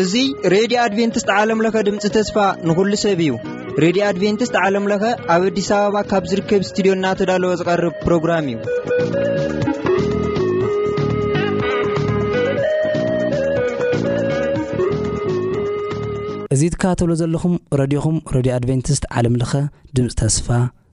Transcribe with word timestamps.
እዙ 0.00 0.14
ሬድዮ 0.54 0.76
ኣድቨንትስት 0.86 1.28
ዓለምለኸ 1.36 1.76
ድምፂ 1.86 2.04
ተስፋ 2.16 2.36
ንኹሉ 2.68 2.92
ሰብ 3.04 3.20
እዩ 3.26 3.30
ሬድዮ 3.84 4.02
ኣድቨንትስት 4.10 4.54
ዓለምለኸ 4.64 5.04
ኣብ 5.34 5.42
ኣዲስ 5.50 5.68
ኣበባ 5.78 5.96
ካብ 6.10 6.24
ዝርከብ 6.32 6.62
ስትድዮ 6.70 6.92
እናተዳለወ 6.96 7.52
ዝቐርብ 7.60 7.94
ፕሮግራም 8.06 8.46
እዩ 8.50 8.58
እዙ 16.56 16.60
ትካተብሎ 16.74 17.12
ዘለኹም 17.22 17.56
ረድኹም 17.80 18.16
ረድዮ 18.36 18.52
ኣድቨንትስት 18.58 19.04
ዓለምለኸ 19.18 19.52
ድምፂ 19.98 20.10
ተስፋ 20.22 20.48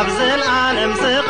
أبزل 0.00 0.42
عن 0.42 0.78
امسق 0.78 1.29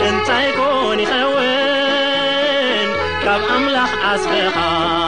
إنت 0.00 0.28
يكون 0.30 1.00
يخون 1.00 1.40
كب 3.22 3.40
أملخ 3.56 3.90
أصبق 4.14 5.07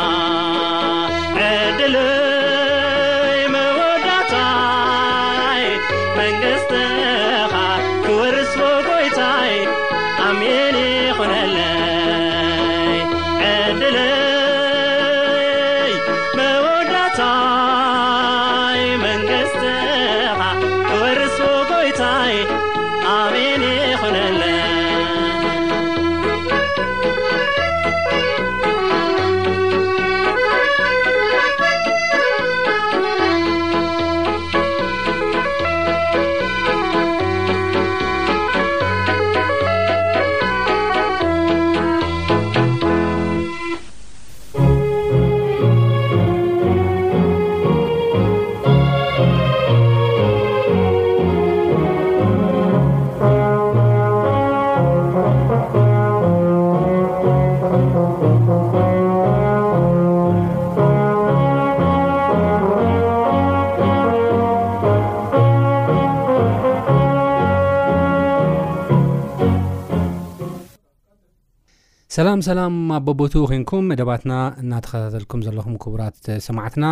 ሰላም 72.15 72.41
ሰላም 72.47 72.73
ኣ 72.93 72.97
በቦቱ 73.07 73.33
ኮንኩም 73.51 73.85
መደባትና 73.91 74.33
እናተኸታተልኩም 74.63 75.43
ዘለኹም 75.47 75.75
ክቡራት 75.83 76.17
ሰማዕትና 76.47 76.87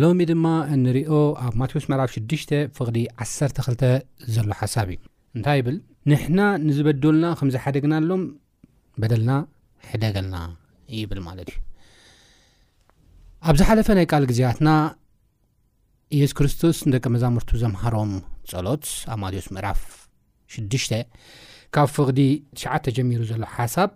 ሎሚ 0.00 0.20
ድማ 0.30 0.44
እንሪኦ 0.74 1.12
ኣብ 1.46 1.54
ማቴዎስ 1.60 1.86
ምዕራፍ 1.90 2.10
6 2.18 2.52
ፍቅዲ 2.76 2.98
12 3.24 3.82
ዘሎ 4.34 4.48
ሓሳብ 4.60 4.90
እዩ 4.92 4.98
እንታይ 5.38 5.56
ይብል 5.60 5.78
ንሕና 6.12 6.38
ንዝበደልና 6.66 7.24
ከምዝሓደግና 7.40 7.94
ኣሎም 8.02 8.22
በደልና 9.02 9.30
ሕደገልና 9.90 10.36
ይብል 10.98 11.20
ማለት 11.28 11.50
እዩ 11.54 11.58
ኣብ 13.48 13.56
ዝሓለፈ 13.62 13.88
ናይ 14.00 14.08
ቃል 14.12 14.26
ግዜያትና 14.32 14.68
የሱ 16.20 16.32
ክርስቶስ 16.42 16.80
ንደቂ 16.90 17.04
መዛምርቱ 17.16 17.50
ዘምሃሮም 17.64 18.14
ፀሎት 18.52 18.86
ኣብ 19.14 19.18
ማዎስ 19.24 19.48
ምዕራፍ 19.56 19.82
6 20.60 21.02
ካብ 21.74 21.88
ፍቕዲ 21.96 22.20
9 22.64 22.90
ጀሚሩ 22.96 23.20
ዘሎ 23.32 23.44
ሓሳብ 23.56 23.90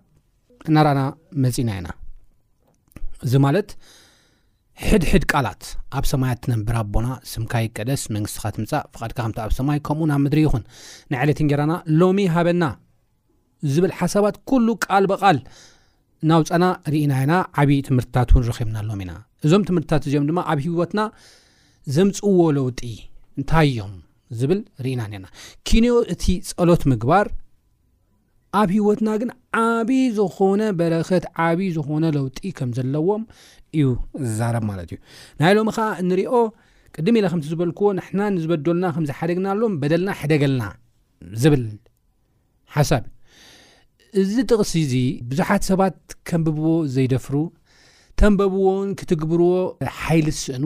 እናርኣና 0.69 1.01
መፅና 1.43 1.71
ኢና 1.81 1.89
እዚ 3.27 3.33
ማለት 3.47 3.71
ሕድሕድ 4.87 5.23
ቃላት 5.33 5.63
ኣብ 5.99 6.05
ሰማያ 6.11 6.33
ትነብራ 6.43 6.77
ኣቦና 6.85 7.07
ስምካይ 7.31 7.65
ቀደስ 7.77 8.03
መንግስትኻ 8.17 8.45
ትምፃእ 8.57 8.83
ፍቃድካ 8.95 9.19
ከምቲ 9.25 9.39
ኣብ 9.45 9.53
ሰማይ 9.57 9.79
ከምኡ 9.87 10.07
ናብ 10.11 10.21
ምድሪ 10.25 10.41
ይኹን 10.47 10.63
ንዕለት 11.13 11.39
ንጌራና 11.47 11.75
ሎሚ 12.01 12.21
ሃበና 12.35 12.65
ዝብል 13.73 13.93
ሓሳባት 14.01 14.37
ኩሉ 14.51 14.69
ቃል 14.85 15.07
በቓል 15.13 15.39
ናውፃና 16.31 16.65
ርእናኢና 16.93 17.35
ዓብዪ 17.63 17.79
ትምህርትታት 17.89 18.31
እውን 18.35 18.45
ረክብና 18.51 18.79
ሎሚ 18.91 19.01
ኢና 19.07 19.13
እዞም 19.47 19.65
ትምህርትታት 19.71 20.05
እዚኦም 20.09 20.29
ድማ 20.31 20.41
ኣብ 20.53 20.59
ሂወትና 20.67 21.01
ዘምፅዎ 21.97 22.39
ለውጢ 22.59 22.81
እንታይ 23.41 23.69
እዮም 23.75 23.93
ዝብል 24.39 24.61
ርኢና 24.85 25.03
ነና 25.13 25.27
ኪንዮ 25.69 25.95
እቲ 26.15 26.25
ፀሎት 26.49 26.83
ምግባር 26.93 27.27
ኣብ 28.61 28.69
ሂወትና 28.77 29.09
ግን 29.21 29.31
ዓብይዪ 29.65 30.05
ዝኾነ 30.19 30.63
በረከት 30.79 31.25
ዓብዪ 31.47 31.69
ዝኾነ 31.77 32.05
ለውጢ 32.17 32.39
ከም 32.59 32.71
ዘለዎም 32.77 33.23
እዩ 33.79 33.89
ዝዛረብ 34.27 34.65
ማለት 34.71 34.89
እዩ 34.93 34.99
ናይሎም 35.41 35.69
ከዓ 35.77 35.89
እንሪኦ 36.03 36.33
ቅድም 36.97 37.17
ኢለ 37.21 37.27
ከምቲ 37.33 37.45
ዝበልክዎ 37.53 37.89
ንሕና 37.99 38.21
ንዝበደልና 38.35 38.85
ከምዝሓደግና 38.95 39.47
ኣሎም 39.55 39.73
በደልና 39.81 40.11
ሓደገልና 40.21 40.63
ዝብል 41.43 41.65
ሓሳብ 42.77 43.05
እዩ 44.17 44.23
እዚ 44.27 44.35
ጥቕሲ 44.51 44.73
እዚ 44.87 44.95
ብዙሓት 45.31 45.63
ሰባት 45.71 45.99
ከምብብዎ 46.29 46.69
ዘይደፍሩ 46.97 47.37
ተንበብዎን 48.21 48.89
ክትግብርዎ 49.01 49.53
ሓይሊ 50.01 50.27
ዝስእኑ 50.37 50.65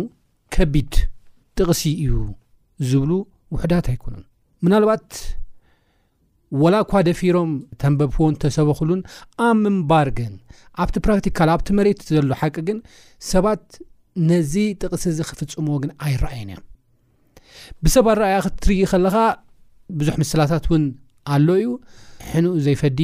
ከቢድ 0.55 0.95
ጥቕሲ 1.61 1.83
እዩ 2.05 2.15
ዝብሉ 2.91 3.11
ውሕዳት 3.55 3.87
ኣይኮኑን 3.93 4.25
ምናልባት 4.65 5.09
ወላ 6.61 6.75
ኳ 6.91 7.01
ደፊሮም 7.09 7.51
ተንበብዎን 7.83 8.35
ተሰበክሉን 8.43 9.01
ኣብ 9.47 9.55
ምንባር 9.65 10.09
ግን 10.19 10.33
ኣብቲ 10.83 10.97
ፕራክቲካል 11.07 11.49
ኣብቲ 11.55 11.69
መሬት 11.79 12.01
ዘሎ 12.15 12.29
ሓቂ 12.41 12.57
ግን 12.69 12.79
ሰባት 13.33 13.63
ነዚ 14.31 14.53
ጥቕስ 14.81 15.05
እዚ 15.11 15.19
ክፍፅሞዎ 15.29 15.77
ግን 15.83 15.91
ኣይረኣየን 16.07 16.51
እዮም 16.55 16.63
ብሰብ 17.85 18.07
ኣረኣያ 18.15 18.37
ክትርእ 18.47 18.81
ከለኻ 18.91 19.17
ብዙሕ 20.01 20.15
ምስላታት 20.23 20.67
እውን 20.71 20.85
ኣሎ 21.35 21.49
እዩ 21.61 21.69
ሕንኡ 22.33 22.53
ዘይፈዲ 22.67 23.01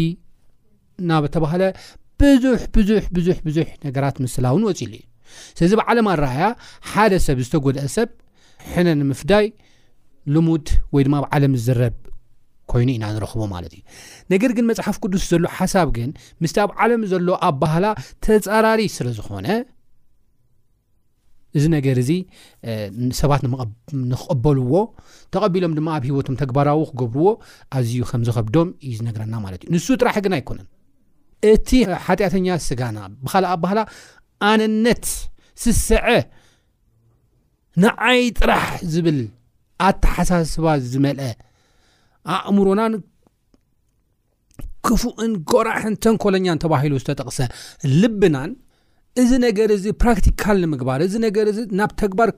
ናብ 1.09 1.25
ተባሃለ 1.37 1.63
ብዙሕ 2.23 2.61
ብዙሕ 2.77 3.03
ብዙሕ 3.17 3.39
ብዙሕ 3.49 3.67
ነገራት 3.87 4.17
ምስላ 4.25 4.45
እውን 4.53 4.67
ወፂሉ 4.69 4.93
እዩ 5.01 5.05
ስለዚ 5.57 5.73
ብዓለም 5.81 6.07
ኣረኣያ 6.15 6.43
ሓደ 6.91 7.15
ሰብ 7.29 7.41
ዝተጎድአ 7.47 7.87
ሰብ 7.97 8.11
ሕነ 8.73 8.87
ንምፍዳይ 9.01 9.47
ልሙድ 10.35 10.69
ወይ 10.97 11.03
ድማ 11.09 11.17
ብዓለም 11.27 11.55
ዝረብ 11.67 11.97
ኮይኑ 12.73 12.89
ኢና 12.99 13.05
ዝረክቦ 13.17 13.43
ማለት 13.55 13.73
እዩ 13.79 13.83
ነገር 14.33 14.51
ግን 14.57 14.65
መፅሓፍ 14.71 14.97
ቅዱስ 15.05 15.25
ዘሎ 15.33 15.45
ሓሳብ 15.59 15.89
ግን 15.97 16.11
ምስቲ 16.45 16.57
ኣብ 16.65 16.71
ዓለም 16.85 17.03
ዘሎ 17.13 17.29
ኣባህላ 17.49 17.87
ተፃራሪ 18.27 18.81
ስለዝኮነ 18.97 19.49
እዚ 21.59 21.65
ነገር 21.77 21.97
እዚ 22.03 22.11
ሰባት 23.21 23.43
ንክቀበልዎ 24.11 24.73
ተቐቢሎም 25.35 25.73
ድማ 25.79 25.89
ኣብ 25.99 26.05
ሂወቶም 26.11 26.37
ተግባራዊ 26.43 26.81
ክገብርዎ 26.91 27.29
ኣዝዩ 27.79 28.01
ከምዝከብዶም 28.11 28.69
እዩ 28.87 28.93
ዝነግረና 28.99 29.35
ማለት 29.47 29.61
እዩ 29.65 29.71
ንሱ 29.77 29.87
ጥራሕ 30.03 30.17
ግን 30.27 30.35
ኣይኮነን 30.39 30.69
እቲ 31.53 31.69
ሓጢኣተኛ 32.07 32.47
ስጋና 32.67 32.99
ብካልእ 33.25 33.51
ኣባህላ 33.57 33.81
ኣነነት 34.51 35.05
ስስዐ 35.63 36.05
ንዓይ 37.85 38.21
ጥራሕ 38.39 38.67
ዝብል 38.93 39.19
ኣተሓሳስባ 39.89 40.67
ዝመልአ 40.93 41.29
ኣእምሮናን 42.37 42.95
ክፉእን 44.87 45.33
ቆራሕን 45.53 45.95
ተንኮለኛን 46.05 46.61
ተባሂሉ 46.65 46.95
ዝተጠቕሰ 47.03 47.39
ልብናን 48.01 48.51
እዚ 49.23 49.31
ነገር 49.47 49.69
እዚ 49.77 49.85
ፕራክቲካል 50.03 50.57
ንምግባር 50.65 51.01
እዚ 51.07 51.15
ነገር 51.27 51.47
እዚ 51.53 51.59
ናብ 51.79 51.91
ተግባር 52.03 52.31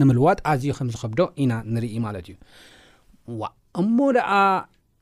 ንምልዋጥ 0.00 0.38
ኣዝዩ 0.50 0.70
ከምዝክብዶ 0.78 1.22
ኢና 1.42 1.52
ንርኢ 1.74 1.94
ማለት 2.06 2.26
እዩ 2.30 2.36
ዋ 3.40 3.50
እሞ 3.82 3.96
ደኣ 4.16 4.30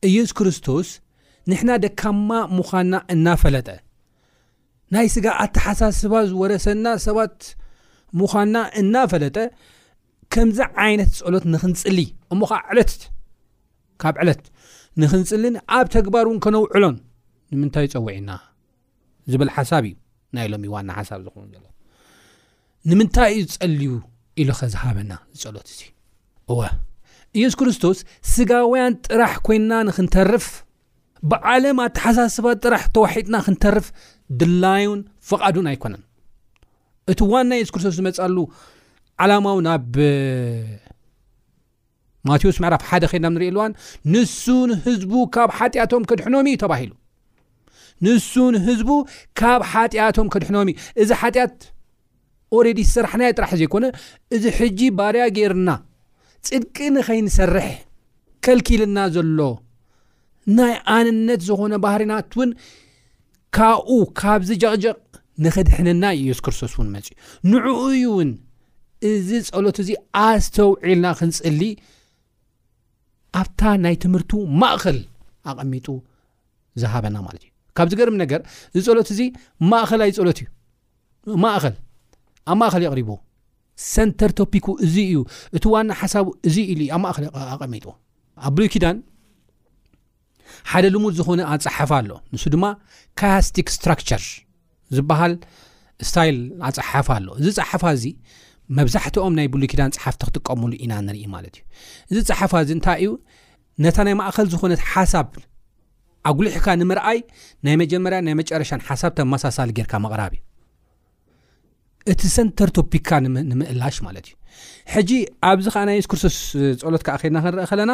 ኢየሱ 0.09 0.33
ክርስቶስ 0.39 0.89
ንሕና 1.51 1.71
ደካማ 1.85 2.31
ምዃንና 2.57 2.95
እናፈለጠ 3.15 3.69
ናይ 4.95 5.07
ስጋ 5.15 5.27
ኣተሓሳስባ 5.45 6.15
ዝወረሰና 6.31 6.87
ሰባት 7.07 7.39
ምዃንና 8.21 8.57
እናፈለጠ 8.81 9.37
ከምዚ 10.35 10.59
ዓይነት 10.85 11.11
ፀሎት 11.27 11.45
ንክንፅል 11.55 11.99
እሞከዓ 12.35 12.59
ዕለት 12.73 12.93
ካብ 14.03 14.17
ዕለት 14.23 14.43
ንኽንፅልን 15.01 15.55
ኣብ 15.77 15.87
ተግባር 15.97 16.25
እውን 16.29 16.39
ከነውዕሎን 16.45 16.97
ንምንታይ 17.53 17.85
ይፀውዒና 17.89 18.31
ዝብል 19.33 19.51
ሓሳብ 19.57 19.85
እዩ 19.91 19.95
ናይ 20.37 20.47
ሎም 20.53 20.63
ዩ 20.67 20.71
ዋና 20.75 20.91
ሓሳብ 20.99 21.21
ዝኾኑ 21.27 21.47
ዘሎ 21.55 21.65
ንምንታይ 22.91 23.31
እዩ 23.39 23.45
ዝፀልዩ 23.53 23.91
ኢሉ 24.41 24.51
ኸ 24.59 24.69
ዝሃበና 24.75 25.13
ዝፀሎት 25.41 25.69
እዚ 25.73 25.81
እወ 26.53 26.59
ኢየሱ 27.39 27.55
ክርስቶስ 27.61 27.99
ስጋውያን 28.33 28.95
ጥራሕ 29.09 29.33
ኮይንና 29.47 29.73
ንክንተርፍ 29.89 30.47
ብዓለም 31.31 31.79
ኣተሓሳስባት 31.87 32.59
ጥራሕ 32.67 32.83
ተዋሒጥና 32.97 33.37
ክንተርፍ 33.47 33.87
ድላዩን 34.41 34.99
ፍቓዱን 35.31 35.67
ኣይኮነን 35.73 36.03
እቲ 37.13 37.21
ዋና 37.33 37.51
የሱ 37.61 37.71
ክርስቶስ 37.75 37.95
ዝመፅሉ 37.99 38.37
ዓላማዊ 39.25 39.59
ናብ 39.67 39.95
ማቴዎስ 42.31 42.57
መዕራፍ 42.63 42.83
ሓደ 42.91 43.05
ከድናብ 43.11 43.33
ንሪኢኣልዋን 43.37 43.73
ንሱን 44.15 44.71
ህዝቡ 44.87 45.13
ካብ 45.35 45.51
ሓጢኣቶም 45.59 46.03
ክድሕኖም 46.11 46.47
እዩ 46.51 46.57
ተባሂሉ 46.65 46.93
ንሱን 48.07 48.55
ህዝቡ 48.67 48.91
ካብ 49.41 49.63
ሓጢኣቶም 49.73 50.29
ክድሕኖም 50.35 50.69
እዩ 50.73 50.77
እዚ 51.03 51.11
ሓጢኣት 51.23 51.59
ኦሬዲ 52.59 52.81
ዝስራሕና 52.89 53.23
ጥራሕ 53.39 53.51
ዘይኮነ 53.61 53.87
እዚ 54.35 54.45
ሕጂ 54.59 54.81
ባርያ 54.99 55.23
ገይርና 55.39 55.71
ፅድቂ 56.49 56.77
ንኸይንሰርሕ 56.97 57.67
ከልኪልና 58.45 58.99
ዘሎ 59.15 59.41
ናይ 60.59 60.75
ኣንነት 60.97 61.41
ዝኾነ 61.49 61.73
ባህርናት 61.85 62.29
እውን 62.37 62.51
ካብኡ 63.57 63.99
ካብዚ 64.21 64.51
ጀቕጀቕ 64.63 65.01
ንኸድሕንና 65.45 66.05
ዩ 66.19 66.21
ኢየሱ 66.27 66.41
ክርስቶስ 66.47 66.73
እውን 66.77 66.89
መፅ 66.95 67.09
ንዕኡ 67.51 67.67
ዩ 68.03 68.05
እውን 68.13 68.31
እዚ 69.11 69.29
ጸሎት 69.49 69.77
እዚ 69.83 69.91
ኣስተውዒልና 70.23 71.07
ክንፅሊ 71.19 71.53
ኣብታ 73.41 73.63
ናይ 73.85 73.95
ትምህርቲ 74.03 74.33
ማእኸል 74.63 74.99
ኣቐሚጡ 75.51 75.87
ዝሃበና 76.81 77.17
ማለት 77.27 77.41
እዩ 77.45 77.51
ካብዚ 77.77 77.93
ገርም 78.01 78.17
ነገር 78.23 78.41
እዚ 78.79 78.85
ፀሎት 78.91 79.09
እዚ 79.15 79.21
ማእኸልኣይ 79.73 80.11
ፀሎት 80.19 80.39
እዩ 80.43 80.47
ማእኸል 81.45 81.75
ኣብ 82.53 82.57
ማእኸል 82.63 82.83
የቕሪቡ 82.87 83.11
ሰንተር 83.93 84.31
ቶፒክ 84.41 84.67
እዚ 84.87 84.95
እዩ 85.11 85.19
እቲ 85.57 85.65
ዋና 85.75 85.91
ሓሳቡ 86.01 86.27
እዚ 86.49 86.57
ኢልዩ 86.73 86.89
ኣብ 86.97 87.01
ማእኸል 87.07 87.25
ኣቐሚጡ 87.57 87.87
ኣብ 88.47 88.53
ብሎይ 88.57 88.69
ኪዳን 88.75 88.97
ሓደ 90.73 90.85
ልሙድ 90.95 91.15
ዝኮነ 91.21 91.41
ኣፀሓፋ 91.55 91.91
ኣሎ 92.03 92.11
ንሱ 92.35 92.45
ድማ 92.55 92.65
ካያስቲክ 93.21 93.67
ስትራክቸር 93.77 94.23
ዝበሃል 94.97 95.35
ስታይል 96.09 96.37
ኣፀሓፋ 96.69 97.09
ኣሎ 97.19 97.29
ዝፀሓፋ 97.47 97.83
እዚ 97.97 98.05
መብዛሕትኦም 98.77 99.37
ናይ 99.39 99.47
ብሉኪዳን 99.53 99.93
ፅሓፍቲ 99.99 100.23
ክጥቀምሉ 100.29 100.73
ኢና 100.85 100.93
ንርኢ 101.07 101.23
ማለት 101.35 101.55
እዩ 102.11 102.17
እዚ 102.23 102.27
ፀሓፋ 102.31 102.53
እዚ 102.65 102.71
እንታይ 102.77 102.99
እዩ 103.05 103.11
ነታ 103.85 103.97
ናይ 104.07 104.15
ማእከል 104.21 104.47
ዝኾነት 104.55 104.81
ሓሳብ 104.93 105.29
ኣጉሊሕካ 106.31 106.67
ንምርኣይ 106.81 107.19
ናይ 107.67 107.75
መጀመርያን 107.83 108.25
ናይ 108.29 108.35
መጨረሻን 108.41 108.83
ሓሳብ 108.89 109.13
ተመሳሳሊ 109.21 109.71
ጌርካ 109.79 109.93
መቕራብ 110.07 110.33
እዩ 110.39 110.43
እቲ 112.13 112.21
ሰንተር 112.35 112.69
ቶፒክካ 112.79 113.09
ንምእላሽ 113.25 113.97
ማለት 114.07 114.27
እዩ 114.31 114.37
ሕጂ 114.95 115.11
ኣብዚ 115.51 115.67
ከዓ 115.77 115.83
ናይ 115.91 115.97
ኒስክርሱስ 116.03 116.37
ፀሎት 116.85 117.03
ከዓ 117.09 117.15
ከድና 117.23 117.39
ክንርአ 117.47 117.65
ከለና 117.73 117.93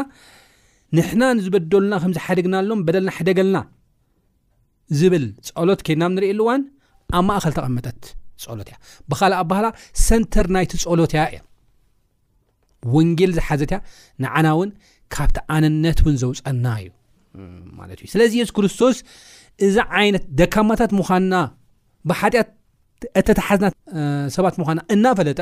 ንሕና 0.96 1.22
ንዝበደሉና 1.36 1.94
ከምዝሓደግናሎም 2.02 2.82
በደልና 2.88 3.10
ሓደገልና 3.18 3.58
ዝብል 4.98 5.24
ፀሎት 5.46 5.80
ኬድናም 5.86 6.12
ንርኢኣሉእዋን 6.16 6.62
ኣብ 7.18 7.24
ማእኸል 7.30 7.52
ተቐመጠት 7.58 8.00
ፀሎትያ 8.42 8.74
ብካልእ 9.10 9.38
ኣባህላ 9.42 9.66
ሰንተር 10.06 10.46
ናይቲ 10.56 10.72
ፀሎት 10.84 11.12
እያ 11.16 11.22
እያ 11.32 11.40
ወንጌል 12.96 13.30
ዝሓዘት 13.36 13.70
ያ 13.76 13.78
ንዓና 14.22 14.46
እውን 14.56 14.70
ካብቲ 15.14 15.36
ኣነነት 15.54 15.98
እውን 16.04 16.16
ዘውፀና 16.22 16.66
እዩ 16.82 16.88
ማለት 17.80 17.98
እዩ 18.02 18.08
ስለዚ 18.14 18.32
የሱ 18.40 18.50
ክርስቶስ 18.58 18.96
እዚ 19.66 19.76
ዓይነት 19.98 20.24
ደካማታት 20.40 20.90
ምዃና 21.00 21.34
ብሓጢኣት 22.08 22.48
እተተሓዝናት 23.20 23.72
ሰባት 24.36 24.54
ምዃና 24.62 24.80
እናፈለጠ 24.94 25.40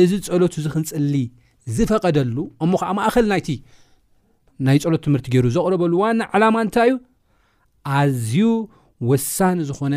እዚ 0.00 0.10
ፀሎት 0.32 0.54
ዚክንፅሊ 0.64 1.14
ዝፈቐደሉ 1.76 2.36
እሞ 2.64 2.72
ከዓ 2.82 2.90
ማእኸል 2.98 3.26
ናይቲ 3.32 3.48
ናይ 4.66 4.78
ፀሎት 4.84 5.02
ትምህርቲ 5.06 5.26
ገይሩ 5.34 5.46
ዘቕረበሉ 5.56 5.92
ዋኒ 6.02 6.20
ዓላማ 6.36 6.56
እንታይ 6.66 6.90
እዩ 6.90 6.96
ኣዝዩ 7.98 8.40
ወሳኒ 9.10 9.58
ዝኾነ 9.68 9.94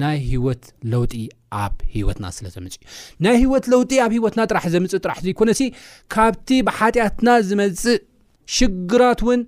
ናይ 0.00 0.18
ሂወት 0.30 0.62
ለውጢ 0.92 1.14
ኣብ 1.62 1.74
ሂወትና 1.94 2.26
ስለዘምፅ 2.36 2.74
እዩ 2.78 2.88
ናይ 3.24 3.36
ሂወት 3.42 3.64
ለውጢ 3.72 3.90
ኣብ 4.04 4.12
ሂወትና 4.16 4.40
ጥራሕ 4.50 4.64
ዘምፅእ 4.74 5.00
ጥራሕ 5.04 5.18
ዘይኮነሲ 5.26 5.60
ካብቲ 6.14 6.48
ብሓጢኣትና 6.66 7.28
ዝመፅእ 7.48 8.00
ሽግራት 8.56 9.20
እውን 9.26 9.42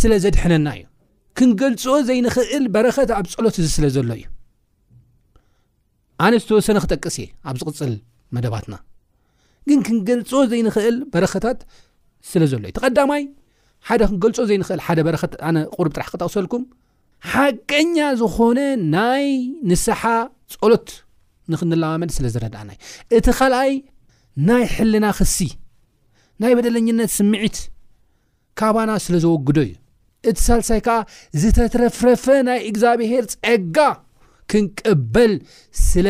ስለዘድሕነና 0.00 0.68
እዩ 0.78 0.84
ክንገልፆ 1.38 1.84
ዘይንክእል 2.08 2.64
በረኸት 2.74 3.10
ኣብ 3.18 3.26
ፀሎት 3.34 3.56
እዚ 3.62 3.66
ስለ 3.76 3.86
ዘሎ 3.96 4.08
እዩ 4.18 4.26
ኣነ 6.24 6.32
ዝተወሰነ 6.44 6.78
ክጠቅስ 6.84 7.16
እየ 7.22 7.26
ኣብ 7.50 7.56
ዝቅፅል 7.60 7.92
መደባትና 8.36 8.74
ግን 9.68 9.80
ክንገል 9.86 10.20
ዘይንኽእል 10.52 10.96
በረኸታት 11.12 11.58
ስለ 12.30 12.42
ዘሎ 12.52 12.62
እዩ 12.68 12.72
ተቀዳማይ 12.78 13.22
ሓደ 13.88 14.00
ክንገልፆ 14.10 14.38
ዘይኽእል 14.50 14.80
ሓደ 14.86 14.98
በረት 15.08 15.34
ኣነ 15.48 15.56
ቁርብ 15.76 15.92
ጥራሕ 15.96 16.08
ክጠቕሰልኩም 16.14 16.62
ሓቀኛ 17.32 17.96
ዝኾነ 18.20 18.58
ናይ 18.94 19.26
ንስሓ 19.70 20.02
ፀሎት 20.54 20.88
ንክንለዋመድ 21.52 22.10
ስለዝረዳኣና 22.16 22.70
እዩ 22.74 22.80
እቲ 23.18 23.26
ካልኣይ 23.38 23.72
ናይ 24.48 24.64
ሕልና 24.74 25.06
ክሲ 25.18 25.36
ናይ 26.42 26.52
በደለኛነት 26.58 27.10
ስምዒት 27.18 27.56
ካባና 28.60 28.90
ስለ 29.06 29.14
ዘወግዶ 29.24 29.58
እዩ 29.66 29.74
እቲ 30.28 30.36
ሳልሳይ 30.46 30.80
ከዓ 30.86 30.96
ዝተትረፍረፈ 31.42 32.24
ናይ 32.48 32.58
እግዚኣብሄር 32.70 33.26
ፀጋ 33.34 33.76
ክንቀበል 34.52 35.34
ስለ 35.88 36.06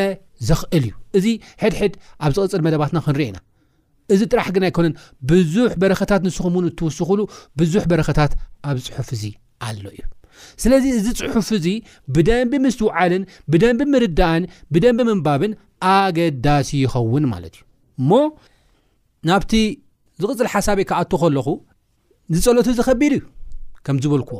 ዘኽእል 0.49 0.85
እዩ 0.90 0.97
እዚ 1.19 1.26
ሕድሕድ 1.62 1.95
ኣብ 2.25 2.33
ዝቅፅር 2.38 2.62
መደባትና 2.67 2.99
ክንርአ 3.07 3.26
ኢና 3.31 3.38
እዚ 4.14 4.21
ጥራሕ 4.33 4.47
ግን 4.55 4.64
ኣይኮነን 4.69 4.95
ብዙሕ 5.33 5.73
በረከታት 5.83 6.23
ንስኹም 6.29 6.55
ውን 6.59 6.69
እትውስኽሉ 6.71 7.21
ብዙሕ 7.62 7.83
በረከታት 7.93 8.33
ኣብ 8.71 8.76
ፅሑፍ 8.95 9.11
እዚ 9.19 9.23
ኣሎ 9.69 9.85
እዩ 9.95 10.00
ስለዚ 10.63 10.85
እዚ 10.99 11.07
ፅሑፍ 11.33 11.49
እዚ 11.59 11.67
ብደንብ 12.15 12.53
ምስትውዓልን 12.65 13.23
ብደንብ 13.53 13.81
ምርዳእን 13.95 14.45
ብደንብ 14.73 15.01
ምንባብን 15.09 15.53
ኣገዳሲ 15.93 16.71
ይኸውን 16.85 17.25
ማለት 17.33 17.55
እዩ 17.59 17.63
እሞ 18.03 18.11
ናብቲ 19.29 19.53
ዝቕፅል 20.23 20.49
ሓሳብ 20.55 20.79
የ 20.83 20.85
ከኣቱ 20.91 21.13
ከለኹ 21.23 21.47
ዝፀሎት 22.37 22.69
ዝኸቢድ 22.79 23.13
እዩ 23.19 23.23
ከምዝብልዎ 23.87 24.33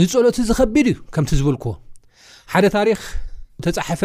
ዝፀሎት 0.00 0.36
ዝኸቢድ 0.50 0.86
እዩ 0.92 0.98
ከምቲ 1.14 1.30
ዝብልክዎ 1.40 1.72
ሓደ 2.52 2.66
ታሪክ 2.76 3.00
ተፃሓፈ 3.64 4.02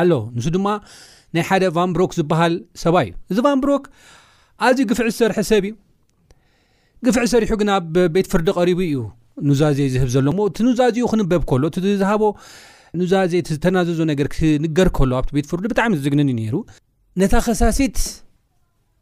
ኣሎ 0.00 0.12
ንሱ 0.36 0.46
ድማ 0.54 0.68
ናይ 1.34 1.42
ሓደ 1.48 1.64
ቫንብሮክ 1.76 2.10
ዝበሃል 2.18 2.54
ሰባ 2.82 2.96
እዩ 3.06 3.12
እዚ 3.32 3.38
ቫንብሮክ 3.46 3.84
ኣዝዩ 4.66 4.84
ግፍዕ 4.90 5.08
ዝሰርሐ 5.12 5.38
ሰብ 5.50 5.64
እዩ 5.68 5.72
ግፍዕ 7.06 7.24
ዝሰሪሑ 7.26 7.50
ግና 7.62 7.70
ቤት 8.14 8.26
ፍርዲ 8.32 8.48
ቀሪቡ 8.58 8.78
እዩ 8.88 8.94
ኑዛዜ 9.48 9.78
ዝህብ 9.94 10.08
ዘሎሞ 10.14 10.38
እቲ 10.50 10.56
ኑዛእዚኡ 10.68 11.06
ክንበብ 11.12 11.42
ከሎ 11.50 11.64
እዝሃቦ 11.94 12.22
ኑዛዜ 13.00 13.32
ቲዝተናዘዞ 13.46 13.98
ነገር 14.10 14.26
ክንገር 14.34 14.88
ከሎ 14.96 15.10
ኣብቲ 15.20 15.30
ቤት 15.36 15.46
ፍሩድ 15.50 15.66
ብጣዕሚ 15.72 15.92
ዝግንን 16.06 16.28
እዩ 16.32 16.36
ነይሩ 16.40 16.54
ነታ 17.20 17.34
ኸሳሲት 17.46 17.96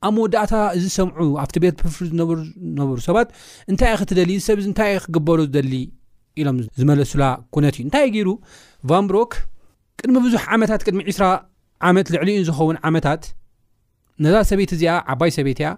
ኣብ 0.06 0.12
መወዳእታ 0.16 0.54
እዚ 0.78 0.84
ሰምዑ 0.96 1.18
ኣብቲ 1.44 1.56
ቤት 1.64 1.76
ፍሪ 1.94 2.04
ዝነብሩ 2.12 2.96
ሰባት 3.08 3.28
እንታይ 3.70 3.90
ኢ 3.94 3.96
ክትደሊ 4.00 4.30
ሰብዚ 4.48 4.64
እንታይ 4.70 4.92
ክግበሩ 5.04 5.38
ዝደሊ 5.48 5.72
ኢሎም 6.40 6.56
ዝመለሱላ 6.80 7.24
ኩነት 7.56 7.74
እዩ 7.78 7.84
እንታይ 7.88 8.06
ገይሩ 8.16 8.28
ቫንብሮክ 8.92 9.32
ቅድሚ 10.00 10.16
ብዙሕ 10.26 10.42
ዓመታት 10.56 10.80
ቅድሚ 10.88 11.00
2ስራ 11.10 11.26
ዓመት 11.90 12.06
ልዕሊዩ 12.16 12.38
ዝኸውን 12.48 12.76
ዓመታት 12.88 13.22
ነዛ 14.24 14.36
ሰበይት 14.50 14.70
እዚኣ 14.76 14.92
ዓባይ 15.14 15.32
ሰበይት 15.38 15.60
እያ 15.62 15.70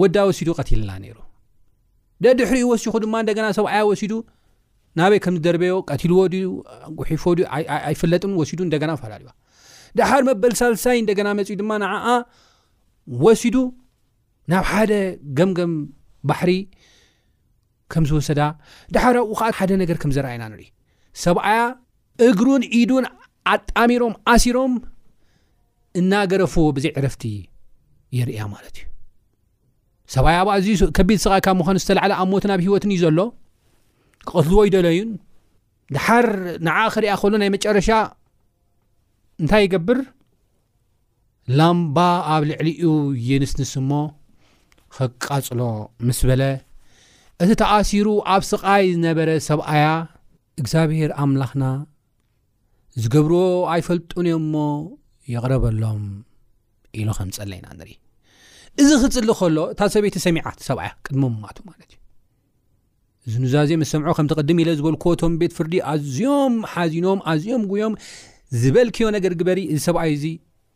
ወዳ 0.00 0.16
ወሲዱ 0.28 0.48
ቀትልና 0.58 0.90
ነይሩ 1.04 1.18
ደድሕሪኡ 2.24 2.66
ወሲኹ 2.72 2.92
ድማ 3.04 3.14
እንደገና 3.22 3.46
ሰብዓያ 3.58 3.78
ወሲዱ 3.90 4.12
ናበይ 4.98 5.18
ከም 5.24 5.34
ዝደርበዮ 5.38 5.74
ቀትልዎ 5.90 6.20
ድዩ 6.32 6.46
ጉሒፎ 6.98 7.22
ድዩ 7.38 7.44
ኣይፈለጥም 7.88 8.32
ወሲዱ 8.40 8.60
እንደገና 8.66 8.90
ፈላለዋ 9.02 9.30
ዳሓር 9.98 10.22
መበል 10.28 10.52
ሳልሳይ 10.60 10.96
እንደገና 11.02 11.28
መፅኡ 11.38 11.54
ድማ 11.60 11.72
ንዓኣ 11.84 12.06
ወሲዱ 13.24 13.56
ናብ 14.52 14.64
ሓደ 14.72 14.92
ገምገም 15.40 15.72
ባሕሪ 16.30 16.52
ከም 17.94 18.04
ዝወሰዳ 18.10 18.40
ዳሓር 18.96 19.16
ኣብኡ 19.22 19.34
ከዓ 19.40 19.50
ሓደ 19.58 19.72
ነገር 19.82 19.96
ከም 20.04 20.12
ዘረአኢና 20.18 20.44
ንሪኢ 20.52 20.68
ሰብዓያ 21.24 21.58
እግሩን 22.28 22.62
ዒዱን 22.76 23.06
ኣጣሚሮም 23.54 24.14
ኣሲሮም 24.34 24.74
እናገረፎዎ 26.00 26.68
ብዘይ 26.78 26.92
ዕረፍቲ 27.00 27.24
የርያ 28.18 28.40
ማለት 28.54 28.76
እዩ 28.82 28.86
ሰብኣይ 30.14 30.36
ኣብዝዩ 30.42 30.82
ከቢድ 30.96 31.18
ስቃይ 31.24 31.40
ካብ 31.46 31.56
ምዃኑ 31.60 31.76
ዝተለዓለ 31.82 32.12
ኣብ 32.20 32.26
ሞትን 32.32 32.50
ኣብ 32.54 32.60
ሂወትን 32.66 32.90
እዩ 32.94 32.98
ዘሎ 33.04 33.18
ክቐትልዎ 34.26 34.58
ይደለዩን 34.68 35.10
ድሓር 35.94 36.26
ንዓ 36.66 36.76
ክርኣ 36.94 37.12
ኸሉ 37.20 37.32
ናይ 37.42 37.48
መጨረሻ 37.54 37.88
እንታይ 39.42 39.62
ይገብር 39.66 39.98
ላምባ 41.58 41.98
ኣብ 42.34 42.42
ልዕሊኡ 42.50 42.82
የንስንስ 43.28 43.72
ሞ 43.88 43.92
ክቃፅሎ 44.96 45.60
ምስ 46.06 46.20
በለ 46.28 46.42
እቲ 47.42 47.50
ተኣሲሩ 47.62 48.08
ኣብ 48.34 48.42
ስቓይ 48.50 48.84
ዝነበረ 48.96 49.28
ሰብኣያ 49.50 49.86
እግዚኣብሄር 50.60 51.10
ኣምላኽና 51.22 51.64
ዝገብርዎ 53.02 53.42
ኣይፈልጡን 53.74 54.26
እዮም 54.30 54.46
ሞ 54.54 54.56
የቕረበሎም 55.34 56.04
ኢሉ 57.00 57.08
ከም 57.18 57.28
ዝፀለኢና 57.34 57.68
ንርኢ 57.78 57.92
እዚ 58.80 58.90
ክፅሊ 59.02 59.28
ከሎ 59.38 59.56
እታ 59.72 59.80
ሰበይቲ 59.94 60.16
ሰሚዓት 60.26 60.58
ሰብኣእያ 60.68 60.90
ቅድሞ 61.06 61.22
ማቱ 61.42 61.56
ማለት 61.70 61.90
እዩ 61.92 61.98
እዚ 63.26 63.34
ንዛዜ 63.44 63.70
ምስሰምዖ 63.82 64.08
ከም 64.18 64.26
ትቅድም 64.32 64.58
ኢለ 64.62 64.68
ዝበልኩ 64.78 65.04
ቶም 65.20 65.32
ቤት 65.40 65.52
ፍርዲ 65.56 65.74
ኣዝኦም 65.92 66.54
ሓዚኖም 66.72 67.18
ኣዝኦም 67.32 67.62
ጉዮም 67.72 67.92
ዝበልክዮ 68.62 69.06
ነገር 69.16 69.32
ግበሪ 69.40 69.60
እዚ 69.72 69.76
ሰብኣይ 69.88 70.12
ዚ 70.22 70.26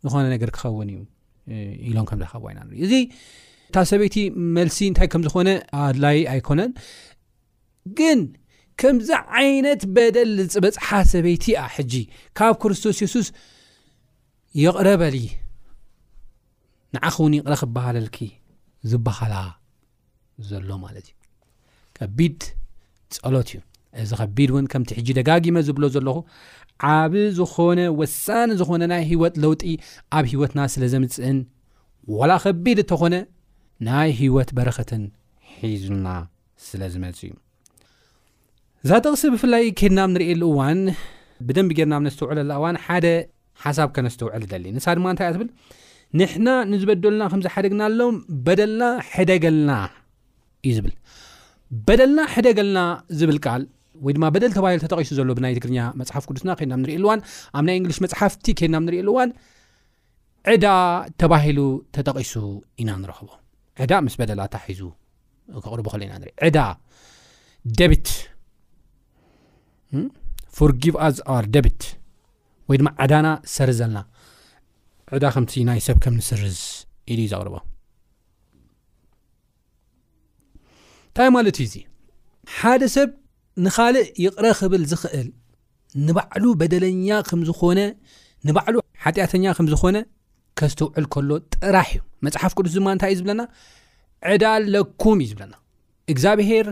ዝኾነ 0.05 0.25
ነገር 0.35 0.49
ክኸውን 0.55 0.89
እዩ 0.93 0.99
ኢሎም 1.89 2.05
ከምዝኸብ 2.11 2.43
ና 2.57 2.59
ን 2.67 2.69
እዚ 2.87 2.93
እታ 3.69 3.77
ሰበይቲ 3.91 4.15
መልሲ 4.57 4.77
እንታይ 4.91 5.09
ከም 5.13 5.21
ዝኾነ 5.27 5.49
ኣድላይ 5.85 6.17
ኣይኮነን 6.33 6.71
ግን 7.99 8.21
ከምዚ 8.81 9.09
ዓይነት 9.41 9.81
በደል 9.97 10.33
ዝፅበፅሓ 10.45 10.87
ሰበይቲ 11.13 11.45
ያ 11.57 11.61
ሕጂ 11.75 11.93
ካብ 12.37 12.55
ክርስቶስ 12.61 12.97
የሱስ 13.05 13.27
የቕረበል 14.63 15.15
ንዓ 16.97 17.09
ኸ 17.13 17.15
ውን 17.23 17.33
ቕረ 17.45 17.53
ክበሃለልኪ 17.61 18.17
ዝበሃላ 18.91 19.35
ዘሎ 20.49 20.69
ማለት 20.85 21.05
እዩ 21.09 21.15
ከቢድ 21.97 22.37
ፀሎት 23.17 23.49
እዩ 23.53 23.57
እዚ 24.03 24.11
ከቢድ 24.21 24.49
እውን 24.53 24.65
ከምቲ 24.71 24.89
ሕጂ 24.99 25.07
ደጋጊመ 25.19 25.55
ዝብሎ 25.67 25.83
ዘለኹ 25.95 26.15
ዓብ 26.97 27.13
ዝኾነ 27.39 27.79
ወሳኒ 27.99 28.49
ዝኾነ 28.59 28.81
ናይ 28.93 29.03
ሂወት 29.11 29.35
ለውጢ 29.43 29.61
ኣብ 30.17 30.25
ሂወትና 30.31 30.59
ስለ 30.73 30.83
ዘምፅእን 30.93 31.37
ዋላ 32.17 32.31
ከቢድ 32.43 32.79
እተኾነ 32.83 33.15
ናይ 33.87 34.09
ሂወት 34.21 34.49
በረኸትን 34.57 35.03
ሒዙልና 35.61 36.07
ስለ 36.67 36.81
ዝመፅ 36.93 37.19
እዩ 37.27 37.33
እዛ 38.83 38.91
ጥቕሲ 39.03 39.23
ብፍላይ 39.33 39.63
ከድናብ 39.79 40.09
ንሪእሉ 40.15 40.43
እዋን 40.53 40.79
ብደንቢ 41.47 41.71
ጌርና 41.79 41.93
ብ 42.01 42.03
ነስተውዕለላ 42.07 42.51
ዋን 42.63 42.77
ሓደ 42.85 43.05
ሓሳብ 43.63 43.89
ከነስተውዕል 43.95 44.43
ደሊ 44.51 44.63
ንሳ 44.75 44.85
ድማ 44.97 45.07
ንታይ 45.15 45.29
እ 45.31 45.35
ትብል 45.35 45.49
ንሕና 46.19 46.49
ንዝበደሉና 46.71 47.23
ከምዝሓደግና 47.31 47.81
ኣሎም 47.89 48.15
በደልና 48.45 48.83
ሕደገልና 49.13 49.71
እዩ 50.67 50.71
ዝብል 50.77 50.93
በደልና 51.87 52.19
ሕደገልና 52.35 52.79
ዝብል 53.19 53.37
ካል 53.45 53.63
ወይ 54.05 54.13
ድማ 54.15 54.25
በደል 54.33 54.51
ተባሂሉ 54.55 54.79
ተጠቂሱ 54.85 55.09
ዘሎ 55.17 55.29
ብናይ 55.37 55.53
ትግርኛ 55.57 55.79
መፅሓፍ 55.99 56.25
ቅዱስና 56.29 56.49
ከድና 56.59 56.75
ንርኢኣልዋን 56.81 57.19
ኣብ 57.57 57.63
ናይ 57.67 57.75
እንግሊሽ 57.79 57.99
መፅሓፍቲ 58.05 58.45
ከድና 58.59 58.77
ብ 58.81 58.85
ንርእ 58.87 59.01
ሉዋን 59.07 59.29
ዕዳ 60.53 60.65
ተባሂሉ 61.21 61.59
ተጠቂሱ 61.95 62.33
ኢና 62.81 62.89
ንረክቦ 63.03 63.29
ዕዳ 63.83 63.91
ምስ 64.05 64.15
በደላታሒዙ 64.19 64.81
ክቕርቡ 65.63 65.87
ከል 65.93 66.01
ኢና 66.07 66.13
ን 66.21 66.25
ዕዳ 66.49 66.57
ደቢት 67.79 68.07
ፎርጊ 70.57 70.83
ኣስ 71.07 71.17
ኣር 71.35 71.45
ደቢት 71.55 71.81
ወይ 72.69 72.77
ድማ 72.81 72.89
ዕዳና 73.05 73.27
ሰርዘለና 73.55 73.97
ዕዳ 75.15 75.25
ከምቲ 75.33 75.53
ናይ 75.67 75.79
ሰብ 75.87 75.97
ከም 76.03 76.13
ንስርዝ 76.19 76.57
ኢሉእዩ 77.13 77.29
ዘቅርቦ 77.33 77.55
እንታይ 81.09 81.29
ማለት 81.35 81.57
ዩ 81.61 81.65
እዚ 81.69 81.75
ሓደ 82.57 82.81
ሰብ 82.95 83.09
ንኻልእ 83.65 84.07
ይቕረ 84.23 84.45
ክብል 84.59 84.83
ዝኽእል 84.91 85.29
ንባዕሉ 86.07 86.43
በደለኛ 86.59 87.07
ከምዝኾነ 87.29 87.79
ንባዕሉ 88.47 88.75
ሓጢአተኛ 89.03 89.45
ከም 89.57 89.67
ዝኮነ 89.71 89.97
ከዝትውዕል 90.59 91.05
ከሎ 91.13 91.29
ጥራሕ 91.55 91.89
እዩ 91.95 92.01
መፅሓፍ 92.25 92.51
ቅዱስ 92.57 92.73
ድማ 92.77 92.87
እንታይ 92.95 93.11
እዩ 93.13 93.17
ዝብለና 93.21 93.41
ዕዳለኩም 94.33 95.17
እዩ 95.23 95.29
ዝብለና 95.31 95.55
እግዚኣብሄር 96.13 96.67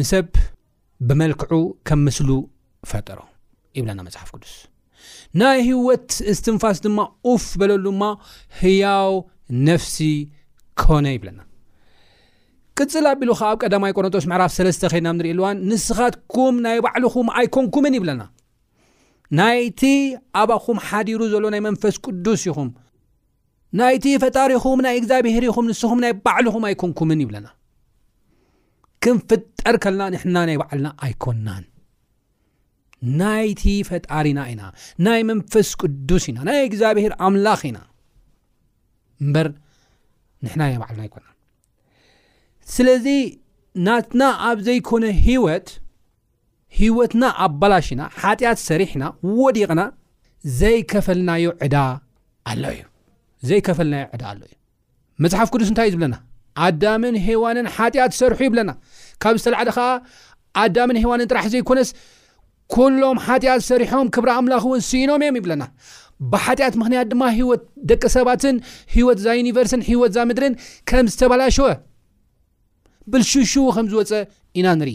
ንሰብ 0.00 0.28
ብመልክዑ 1.08 1.52
ከም 1.88 2.02
ምስሉ 2.08 2.30
ፈጠሮ 2.92 3.20
ይብለና 3.78 3.98
መፅሓፍ 4.08 4.30
ቅዱስ 4.36 4.54
ናይ 5.40 5.58
ህወት 5.68 6.10
እስትንፋስ 6.32 6.78
ድማ 6.84 6.98
ኡፍ 7.32 7.46
በለሉ 7.60 7.86
ማ 8.00 8.04
ህያው 8.60 9.10
ነፍሲ 9.68 9.96
ክነ 10.82 11.04
ይብለና 11.16 11.40
ቅፅል 12.78 13.06
ኣቢሉ 13.12 13.30
ከ 13.40 13.42
ኣብ 13.50 13.58
ቀዳማይ 13.64 13.92
ቆሮንጦስ 13.96 14.24
መዕራፍ 14.30 14.52
3ለስተ 14.58 14.84
ኸድና 14.92 15.08
ንሪእ 15.18 15.34
ልዋን 15.38 15.56
ንስኻትኩም 15.70 16.54
ናይ 16.66 16.78
ባዕልኩም 16.86 17.26
ኣይኮንኩምን 17.40 17.96
ይብለና 17.98 18.22
ናይቲ 19.38 19.82
ኣባኩም 20.40 20.78
ሓዲሩ 20.86 21.20
ዘሎ 21.34 21.44
ናይ 21.54 21.60
መንፈስ 21.68 21.94
ቅዱስ 22.04 22.42
ይኹም 22.48 22.70
ናይቲ 23.80 24.04
ፈጣሪኹም 24.24 24.80
ናይ 24.86 24.96
እግዚኣብሄር 25.00 25.44
ይኹም 25.48 25.68
ንስኹም 25.70 26.00
ናይ 26.04 26.12
ባዕልኹም 26.26 26.66
ኣይኮንኩምን 26.70 27.22
ይብለና 27.24 27.46
ክንፍጠር 29.04 29.76
ከለና 29.84 30.02
ንሕና 30.14 30.36
ናይ 30.48 30.58
ባዕልና 30.60 30.88
ኣይኮናን 31.06 31.64
ናይቲ 33.20 33.62
ፈጣሪና 33.88 34.40
ኢና 34.50 34.62
ናይ 35.06 35.20
መንፈስ 35.30 35.68
ቅዱስ 35.80 36.24
ኢና 36.30 36.38
ናይ 36.48 36.60
እግዚኣብሄር 36.68 37.12
ኣምላኽ 37.26 37.60
ኢና 37.68 37.78
እምበር 39.24 39.48
ንሕና 40.44 40.62
የባዓልና 40.72 41.02
ይኮና 41.08 41.26
ስለዚ 42.74 43.06
ናትና 43.86 44.22
ኣብ 44.50 44.58
ዘይኮነ 44.68 45.04
ሂወት 45.26 45.68
ሂወትና 46.80 47.24
ኣባላሽ 47.46 47.86
ኢና 47.94 48.02
ሓጢኣት 48.20 48.58
ሰሪሕኢና 48.68 49.04
ወዲቕና 49.40 49.82
ዘይፈልና 50.60 51.30
ዕዳ 51.66 51.76
ኣእዩ 52.50 52.80
ዘይከፈልናዩ 53.48 54.06
ዕዳ 54.16 54.24
ኣሎ 54.32 54.40
እዩ 54.46 54.52
መፅሓፍ 55.24 55.48
ቅዱስ 55.54 55.68
እንታይ 55.70 55.86
እዩ 55.88 55.94
ዝብለና 55.94 56.16
ኣዳምን 56.66 57.14
ሃዋንን 57.26 57.66
ሓጢኣት 57.76 58.12
ሰርሑ 58.18 58.38
ይብለና 58.46 58.70
ካብ 59.22 59.36
ዝተለዓደ 59.40 59.70
ከዓ 59.76 59.86
ኣዳምን 60.62 60.98
ሃዋንን 61.02 61.26
ጥራሕ 61.30 61.46
ዘይኮነስ 61.54 61.88
ኩሎም 62.72 63.16
ሓጢኣት 63.26 63.60
ዝሰሪሖም 63.64 64.06
ክብረ 64.14 64.30
ኣምላኽ 64.40 64.64
እውን 64.68 64.80
ስኢኖም 64.88 65.22
እዮም 65.24 65.36
ይብለና 65.38 65.62
ብሓጢኣት 66.32 66.74
ምክንያት 66.80 67.06
ድማ 67.12 67.22
ሂወት 67.38 67.62
ደቂ 67.90 68.02
ሰባትን 68.16 68.56
ሂወት 68.96 69.18
እዛ 69.22 69.28
ዩኒቨርሲን 69.40 69.82
ሂወት 69.88 70.12
እዛ 70.12 70.20
ምድርን 70.30 70.54
ከም 70.90 71.06
ዝተባላሸወ 71.14 71.68
ብልሽሽው 73.12 73.66
ከም 73.76 73.86
ዝወፀ 73.92 74.12
ኢና 74.60 74.66
ንርኢ 74.80 74.94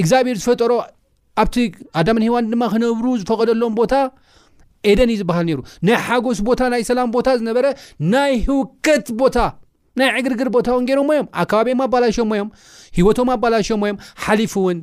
እግዚኣብሔር 0.00 0.36
ዝፈጠሮ 0.42 0.72
ኣብቲ 1.40 1.56
ኣዳምን 2.00 2.24
ሂዋን 2.26 2.50
ድማ 2.52 2.64
ክነብሩ 2.74 3.06
ዝፈቐደሎም 3.22 3.74
ቦታ 3.80 3.94
ኤደን 4.90 5.10
እዩ 5.12 5.18
ዝበሃል 5.20 5.44
ነይሩ 5.48 5.60
ናይ 5.88 5.96
ሓጎስ 6.06 6.38
ቦታ 6.48 6.60
ናይ 6.72 6.82
ሰላም 6.90 7.10
ቦታ 7.16 7.28
ዝነበረ 7.40 7.66
ናይ 8.12 8.32
ህውከት 8.48 9.06
ቦታ 9.20 9.36
ናይ 10.00 10.08
ዕግርግር 10.20 10.48
ቦታ 10.56 10.68
ውን 10.76 10.84
ገይሮምሞ 10.90 11.12
ዮም 11.20 11.28
ኣብ 11.40 11.46
ከባቢም 11.50 11.80
ኣባላሽሞ 11.86 12.30
እዮም 12.36 12.48
ሂወቶም 12.98 13.30
ኣባላሽ 13.36 13.68
እዮም 13.76 13.98
ሓሊፉ 14.24 14.54
እውን 14.62 14.78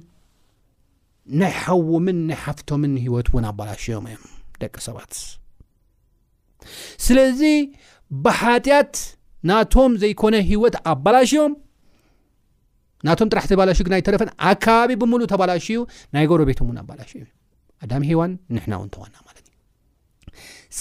ናይ 1.39 1.53
ሓዎምን 1.63 2.17
ናይ 2.29 2.37
ሓፍቶምን 2.45 2.91
ሂወት 3.05 3.27
እውን 3.31 3.45
ኣባላሽዮም 3.51 4.05
እዮም 4.09 4.23
ደቂ 4.61 4.75
ሰባት 4.87 5.13
ስለዚ 7.05 7.41
ብሓጢያት 8.25 8.93
ናቶም 9.49 9.91
ዘይኮነ 10.01 10.35
ሂወት 10.51 10.75
ኣባላሽዮም 10.93 11.53
ናቶም 13.07 13.29
ጥራሕቲ 13.33 13.53
ባላሽ 13.61 13.79
ግናይተረፈን 13.87 14.29
ኣከባቢ 14.51 14.91
ብምሉእ 15.01 15.29
ተባላሽ 15.33 15.65
ዩ 15.75 15.79
ናይ 16.15 16.25
ጎብረ 16.29 16.45
ቤቶም 16.49 16.67
ውን 16.69 16.77
ኣባላሽ 16.83 17.11
ኣዳሚ 17.85 18.03
ሂዋን 18.11 18.31
ንሕና 18.55 18.73
ውን 18.81 18.89
ተዋና 18.93 19.15
ማለት 19.27 19.45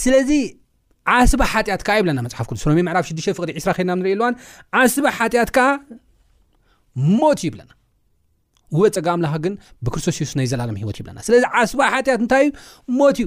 ስለዚ 0.00 0.30
ዓስበ 1.14 1.42
ሓጢአት 1.52 1.82
ከ 1.86 1.90
ይብለና 1.98 2.20
መፅሓፍ 2.26 2.46
ስ 2.62 2.74
ምዕራፍ 2.86 3.04
6ሽተ 3.10 3.34
ፍቅዲ 3.38 3.50
2ስ 3.58 3.66
ክልና 3.78 3.92
ንርኢ 3.98 4.14
ለዋን 4.20 4.34
ዓስበ 4.78 5.06
ሓጢአት 5.18 5.50
ከ 5.56 5.58
ሞት 7.20 7.40
ይብለና 7.46 7.70
ውበፀጋ 8.74 9.06
ኣምላካ 9.16 9.34
ግን 9.44 9.54
ብክርስቶስ 9.84 10.16
የሱስ 10.20 10.34
ናይ 10.38 10.46
ዘለለም 10.52 10.78
ሂወት 10.82 10.96
ይብለና 11.00 11.18
ስለዚ 11.26 11.42
ዓስባ 11.58 11.80
ሓጢያት 11.94 12.20
እንታይ 12.24 12.44
እዩ 12.46 12.54
ሞት 12.98 13.18
እዩ 13.22 13.26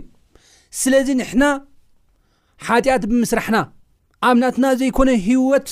ስለዚ 0.82 1.08
ንሕና 1.20 1.44
ሓጢኣት 2.68 3.04
ብምስራሕና 3.12 3.58
ኣብናትና 4.30 4.66
ዘይኮነ 4.82 5.10
ሂወት 5.30 5.70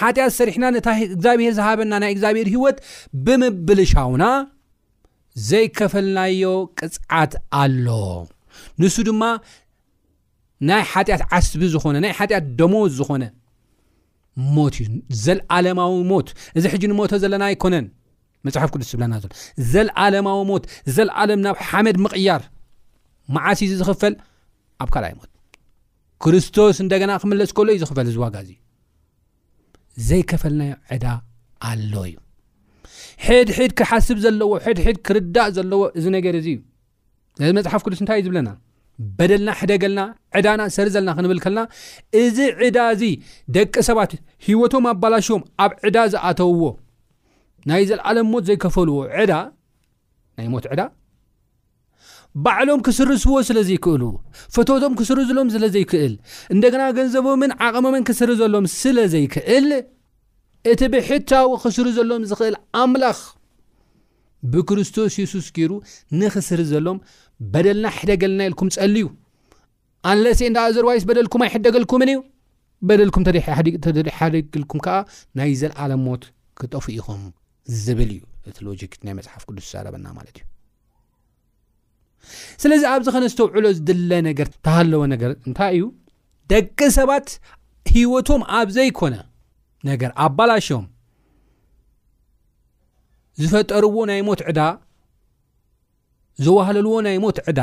ሓጢኣት 0.00 0.32
ሰሪሕና 0.38 0.64
ነታ 0.76 0.88
እግዚኣብሔር 1.04 1.52
ዝሃበና 1.58 1.92
ናይ 2.02 2.10
እግዚኣብሔር 2.14 2.48
ሂወት 2.54 2.78
ብምብልሻውና 3.26 4.24
ዘይከፈልናዮ 5.48 6.44
ቅፅዓት 6.78 7.32
ኣሎ 7.60 7.86
ንሱ 8.80 8.96
ድማ 9.08 9.22
ናይ 10.70 10.82
ሓጢኣት 10.94 11.22
ዓስቢ 11.36 11.62
ዝኾነ 11.74 11.96
ናይ 12.04 12.12
ሓጢአት 12.18 12.44
ደሞዝ 12.58 12.90
ዝኮነ 12.98 13.24
ሞት 14.56 14.74
እዩ 14.82 14.86
ዘለዓለማዊ 15.24 15.94
ሞት 16.10 16.28
እዚ 16.58 16.64
ሕጂ 16.72 16.82
ንሞቶ 16.90 17.12
ዘለና 17.22 17.42
ኣይኮነን 17.50 17.86
መፅሓፍ 18.46 18.70
ቅዱስ 18.74 18.88
ዝብለና 18.92 19.14
ሎ 19.24 19.34
ዘለዓለማዊ 19.72 20.38
ሞት 20.50 20.64
ዘለኣለም 20.96 21.40
ናብ 21.46 21.56
ሓመድ 21.68 21.96
ምቕያር 22.04 22.42
ማዓሲ 23.34 23.60
ዝኽፈል 23.80 24.14
ኣብ 24.84 24.88
ካልኣይ 24.94 25.14
ሞት 25.20 25.30
ክርስቶስ 26.24 26.76
እንደገና 26.86 27.12
ክምለስ 27.22 27.50
ከሎ 27.58 27.68
እዩ 27.74 27.78
ዝኽፈል 27.82 28.08
እዚ 28.12 28.18
ዋጋ 28.24 28.34
እዚዩ 28.44 28.58
ዘይከፈልናዮ 30.08 30.74
ዕዳ 30.96 31.06
ኣሎ 31.70 31.92
እዩ 32.10 32.16
ሕድሒድ 33.26 33.72
ክሓስብ 33.78 34.18
ዘለዎ 34.26 34.50
ድድ 34.78 34.98
ክርዳእ 35.06 35.48
ዘለዎ 35.56 35.82
እዚ 36.00 36.06
ነገር 36.18 36.34
እዚ 36.42 36.48
እዩ 36.52 36.60
ዘዚ 37.48 37.54
መፅሓፍ 37.58 37.82
ክዱስ 37.86 38.00
እንታይእዩ 38.04 38.24
ዝብለና 38.28 38.50
በደልና 39.18 39.50
ሕደገልና 39.60 40.00
ዕዳና 40.38 40.62
ሰር 40.76 40.88
ዘለና 40.94 41.10
ክንብል 41.18 41.38
ከልና 41.44 41.60
እዚ 42.22 42.38
ዕዳ 42.66 42.78
እዚ 42.94 43.04
ደቂ 43.56 43.74
ሰባት 43.88 44.12
ሂወቶም 44.46 44.84
ኣባላሽም 44.92 45.42
ኣብ 45.64 45.72
ዕዳ 45.88 45.96
ዝኣተውዎ 46.14 46.64
ናይ 47.70 47.82
ዘለኣለም 47.90 48.26
ሞት 48.32 48.44
ዘይከፈልዎ 48.48 48.98
ዕዳ 49.22 49.32
ናይ 50.38 50.46
ሞት 50.54 50.64
ዕዳ 50.74 50.80
ባዕሎም 52.44 52.80
ክስር 52.86 53.08
ስዎ 53.22 53.34
ስለ 53.48 53.58
ዘይክእል 53.68 54.02
ፈትቶም 54.54 54.92
ክስሪ 54.98 55.18
ዘሎም 55.30 55.48
ስለ 55.54 55.64
ዘይክእል 55.74 56.12
እንደገና 56.54 56.82
ገንዘቦምን 56.98 57.50
ዓቕሞምን 57.66 58.02
ክስሪ 58.08 58.30
ዘሎም 58.40 58.66
ስለ 58.80 58.96
ዘይክእል 59.14 59.66
እቲ 60.72 60.80
ብሕቻዊ 60.94 61.50
ክስሪ 61.64 61.88
ዘሎም 61.98 62.22
ዝኽእል 62.30 62.56
ኣምላኽ 62.82 63.18
ብክርስቶስ 64.54 65.14
የሱስ 65.22 65.48
ገይሩ 65.58 65.72
ንክስሪ 66.20 66.60
ዘሎም 66.72 66.98
በደልና 67.52 67.86
ሕደገልና 67.98 68.40
ኢልኩም 68.50 68.70
ፀሊ 68.76 68.96
ዩ 69.04 69.08
ኣንለስ 70.12 70.40
እንዳ 70.48 70.58
ኣዘርባይስ 70.70 71.04
በደልኩምኣይ 71.10 71.52
ሕደገልኩምን 71.56 72.10
እዩ 72.14 72.20
በደልኩም 72.88 73.24
ሓደግልኩም 74.20 74.82
ከዓ 74.88 74.98
ናይ 75.40 75.52
ዘለዓለም 75.62 76.00
ሞት 76.08 76.24
ክጠፉ 76.60 76.84
ኢኹም 76.98 77.22
ዝብል 77.84 78.10
እዩ 78.14 78.20
እቲ 78.50 78.56
ሎጂክ 78.68 78.92
ናይ 79.06 79.14
መፅሓፍ 79.18 79.42
ቅዱስ 79.48 79.66
ይዛረበና 79.68 80.06
ማለት 80.18 80.36
እዩ 80.38 80.44
ስለዚ 82.62 82.82
ኣብዚ 82.92 83.06
ኸነዝተውዕሎ 83.16 83.64
ዝድለ 83.78 84.10
ነገር 84.28 84.48
ተሃለወ 84.66 85.02
ነገር 85.14 85.30
እንታይ 85.48 85.74
እዩ 85.78 85.84
ደቂ 86.52 86.78
ሰባት 86.98 87.28
ሂወቶም 87.94 88.42
ኣብ 88.58 88.68
ዘይኮነ 88.76 89.14
ነገር 89.90 90.10
ኣባላሾም 90.26 90.84
ዝፈጠርዎ 93.42 93.96
ናይ 94.10 94.20
ሞት 94.28 94.40
ዕዳ 94.50 94.60
ዝዋህለልዎ 96.44 96.94
ናይ 97.06 97.16
ሞት 97.24 97.38
ዕዳ 97.50 97.60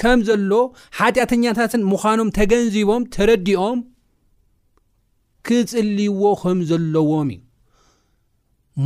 ከም 0.00 0.18
ዘሎ 0.28 0.52
ሓጢኣተኛታትን 0.98 1.82
ምዃኖም 1.90 2.28
ተገንዚቦም 2.38 3.02
ተረዲኦም 3.14 3.78
ክፅልይዎ 5.48 6.22
ከም 6.42 6.58
ዘለዎም 6.70 7.30
እዩ 7.36 7.47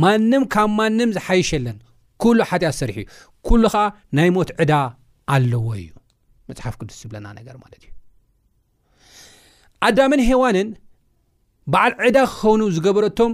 ማንም 0.01 0.43
ካብ 0.53 0.69
ማንም 0.79 1.09
ዝሓይሽ 1.15 1.49
ለን 1.65 1.75
ኩሉ 2.23 2.37
ሓጢያት 2.51 2.73
ዝሰሪሕ 2.75 2.97
እዩ 3.01 3.07
ኩሉ 3.47 3.63
ከዓ 3.73 3.83
ናይ 4.17 4.29
ሞት 4.35 4.49
ዕዳ 4.63 4.73
ኣለዎ 5.35 5.65
እዩ 5.81 5.89
መፅሓፍ 6.49 6.75
ቅዱስ 6.79 6.97
ዝብለና 7.01 7.27
ነገር 7.39 7.55
ማለት 7.63 7.79
እዩ 7.85 7.89
ኣዳምን 9.87 10.21
ሃዋንን 10.29 10.69
በዓል 11.73 11.93
ዕዳ 12.07 12.17
ክኸውኑ 12.31 12.61
ዝገበረቶም 12.75 13.33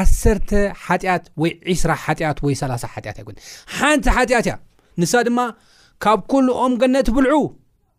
ዓሰተ 0.00 0.50
ሓጢኣት 0.84 1.24
ወይ 1.42 1.50
2ስ 1.76 1.82
ሓጢኣት 2.04 2.38
ወይ 2.46 2.54
3ላ0 2.60 2.92
ሓጢኣት 2.94 3.18
ይ 3.22 3.24
ን 3.34 3.36
ሓንቲ 3.78 4.06
ሓጢኣት 4.16 4.46
እያ 4.48 4.54
ንሳ 5.02 5.12
ድማ 5.28 5.38
ካብ 6.04 6.20
ኩሉ 6.32 6.46
ኦም 6.64 6.72
ጎነ 6.80 6.96
ትብልዑ 7.08 7.38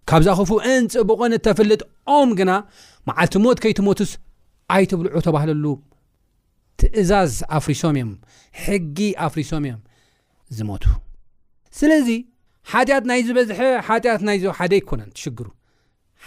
ካብ 0.10 0.22
ዛኸፉ 0.28 0.52
እንፅቡቆን 0.74 1.34
እተፈልጥኦም 1.40 2.30
ግና 2.42 2.52
መዓልቲ 3.10 3.36
ሞት 3.46 3.58
ከይትሞትስ 3.64 4.12
ኣይትብልዑ 4.76 5.20
ተባህለሉ 5.28 5.66
ትእዛዝ 6.82 7.34
ኣፍሪሶም 7.58 7.96
እዮም 8.00 8.12
ሕጊ 8.66 8.98
ኣፍሪሶም 9.26 9.64
እዮም 9.68 9.82
ዝሞቱ 10.58 10.84
ስለዚ 11.80 12.10
ሓጢኣት 12.72 13.06
ናይ 13.10 13.20
ዝበዝሐ 13.28 13.60
ሓጢኣት 13.88 14.22
ናይ 14.28 14.38
ዚ 14.44 14.54
ሓደ 14.60 14.74
ይኮነን 14.82 15.10
ትሽግሩ 15.18 15.48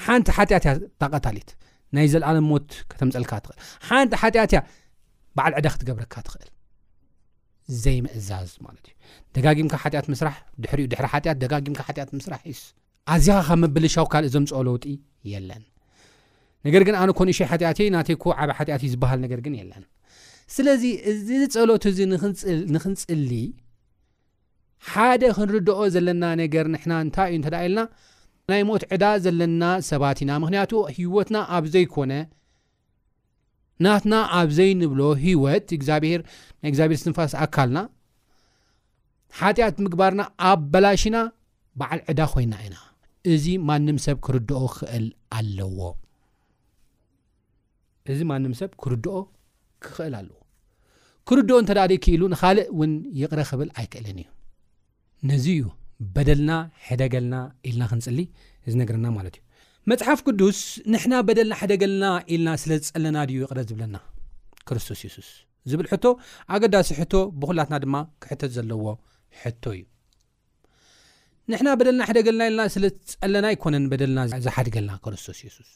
ሓንቲ 0.05 0.29
ሓጢኣት 0.37 0.65
እያ 0.69 0.75
ተቐታሊት 1.03 1.49
ናይ 1.97 2.07
ዘለኣለም 2.13 2.47
ሞት 2.53 2.69
ከተምፀልካ 2.91 3.33
ትኽእል 3.45 3.59
ሓንቲ 3.89 4.13
ሓጢኣት 4.23 4.53
እያ 4.55 4.61
በዓል 5.37 5.55
ዕዳ 5.59 5.67
ክትገብረካ 5.75 6.15
ትኽእል 6.27 6.51
ዘይምእዛዝ 7.83 8.51
ማለት 8.67 8.85
እዩ 8.91 8.95
ደጋጊምካ 9.37 9.75
ሓጢኣት 9.83 10.07
ምስራሕ 10.15 10.37
ድሕሪኡ 10.63 10.87
ድሕሪ 10.93 11.07
ሓጢት 11.15 11.37
ደጋጊምካ 11.43 11.81
ሓጢኣት 11.89 12.11
ምስራሕ 12.19 12.41
ዩስ 12.53 12.63
ኣዝኻ 13.15 13.37
ኻብ 13.49 13.59
መብልሻው 13.65 14.07
ካልእ 14.13 14.29
እዞም 14.31 14.47
ፀለውጢ 14.53 14.85
የለን 15.33 15.65
ነገር 16.67 16.83
ግን 16.87 16.95
ኣነ 17.03 17.11
ኮንእሽይ 17.19 17.47
ሓጢኣት 17.51 17.79
እ 17.89 17.89
ናተይኮ 17.97 18.25
ዓብ 18.43 18.51
ሓጢኣት 18.59 18.83
እዩ 18.87 18.91
ዝብሃል 18.95 19.19
ነገር 19.27 19.41
ግን 19.47 19.55
የለን 19.61 19.85
ስለዚ 20.57 20.83
እዚ 21.11 21.29
ፀሎት 21.55 21.85
እዚ 21.91 21.99
ንክንፅሊ 22.75 23.31
ሓደ 24.91 25.23
ክንርድኦ 25.37 25.79
ዘለና 25.95 26.25
ነገር 26.43 26.65
ንሕና 26.75 26.93
እንታይ 27.05 27.29
እዩ 27.31 27.37
እንተደ 27.39 27.55
የለና 27.65 27.83
ናይ 28.51 28.63
ሞት 28.69 28.83
ዕዳ 28.95 29.05
ዘለና 29.25 29.63
ሰባት 29.91 30.19
ኢና 30.25 30.31
ምክንያቱ 30.43 30.71
ሂወትና 30.97 31.37
ኣብ 31.57 31.65
ዘይኮነ 31.75 32.13
ናትና 33.85 34.15
ኣብ 34.39 34.49
ዘይንብሎ 34.59 35.01
ሂወት 35.25 35.67
እግዚብሔ 35.79 36.05
ና 36.21 36.23
እግዚኣብሄር 36.71 36.99
ስንፋስ 37.05 37.33
ኣካልና 37.47 37.79
ሓጢኣት 39.41 39.77
ምግባርና 39.87 40.23
ኣብ 40.53 40.61
በላሽና 40.75 41.17
በዓል 41.81 42.01
ዕዳ 42.13 42.21
ኮይንና 42.35 42.55
ኢና 42.69 42.77
እእዚ 43.33 43.45
ማንም 43.71 43.97
ሰብ 44.07 44.17
ክርድኦ 44.27 44.61
ክኽእል 44.79 45.05
ኣለዎ 50.19 50.37
ክርድ 51.29 51.51
እንተዳድ 51.61 51.93
ክኢሉ 52.05 52.23
ንካልእ 52.35 52.67
እውን 52.73 52.93
ይቕረ 53.21 53.41
ክብል 53.49 53.69
ኣይክእለን 53.79 54.19
እዩ 54.23 54.31
ነዚ 55.31 55.47
እዩ 55.57 55.65
በደልና 56.15 56.53
ሕደገልና 56.87 57.35
ኢልና 57.69 57.83
ክንፅሊ 57.91 58.19
ዝነግረና 58.73 59.07
ማለት 59.17 59.35
እዩ 59.39 59.43
መፅሓፍ 59.91 60.21
ቅዱስ 60.27 60.59
ንሕና 60.93 61.15
በደልና 61.29 61.55
ደገልና 61.73 62.05
ኢልና 62.33 62.49
ስለዝፀለና 62.63 63.19
ዩ 63.35 63.39
ይቕረ 63.45 63.59
ዝብለና 63.71 63.97
ክርስቶስ 64.71 65.03
ሱስ 65.17 65.29
ዝብል 65.71 65.87
ሕቶ 65.93 66.05
ኣገዳሲ 66.57 66.89
ሕቶ 67.01 67.15
ብኩላትና 67.41 67.77
ድማ 67.85 67.97
ክሕተት 68.25 68.51
ዘለዎ 68.57 68.85
ሕቶ 69.43 69.65
እዩ 69.77 69.85
ንሕና 71.53 71.69
በደልና 71.81 72.03
ደገልና 72.21 72.43
ኢልና 72.51 72.63
ስለፀለና 72.77 73.47
ይኮነን 73.57 73.87
ልና 74.09 74.19
ዝሓድገልና 74.49 74.93
ክርስቶስ 75.05 75.41
ሱስ 75.59 75.71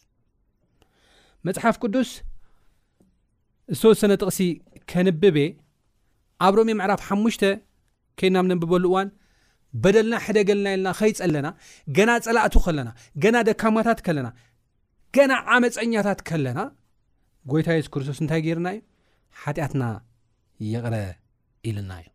መፅሓፍ 1.48 1.76
ቅዱስ 1.84 2.10
ዝተወሰነ 3.78 4.12
ጥቕሲ 4.20 4.38
ከንብቤ 4.90 5.36
ኣብ 6.46 6.54
ሮሚ 6.58 6.70
ምዕራፍ 6.80 7.02
ሓሙሽተ 7.08 7.42
ከናም 8.20 8.46
ነብበሉ 8.52 8.84
እዋን 8.90 9.08
በደልና 9.82 10.14
ሕደ 10.24 10.38
ገልና 10.48 10.66
ኢለና 10.76 10.88
ከይፀለና 10.98 11.48
ገና 11.96 12.10
ፀላእቱ 12.26 12.54
ከለና 12.66 12.88
ገና 13.22 13.36
ደካማታት 13.48 14.00
ከለና 14.06 14.28
ገና 15.16 15.32
ዓመፀኛታት 15.56 16.20
ከለና 16.28 16.60
ጎይታ 17.52 17.68
የሱ 17.76 17.88
ክርስቶስ 17.94 18.18
እንታይ 18.22 18.40
ገይርና 18.46 18.68
እዩ 18.74 18.82
ሓጢኣትና 19.42 19.84
ይቕረ 20.72 20.96
ኢልና 21.70 21.92
እዩ 22.02 22.08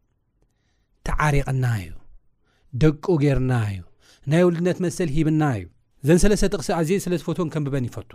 ተዓሪቕና 1.10 1.66
እዩ 1.84 1.92
ደቁ 2.84 3.06
ጌይርና 3.24 3.54
እዩ 3.72 3.82
ናይ 4.32 4.44
ውልድነት 4.48 4.78
መሰል 4.86 5.12
ሂብና 5.18 5.44
እዩ 5.60 5.66
ዘንሰለሰ 6.08 6.44
ጥቕሲ 6.54 6.70
ኣዝ 6.80 6.90
ስለ 7.06 7.14
ዝፈትን 7.22 7.52
ከንብበን 7.54 7.88
ይፈቱ 7.90 8.12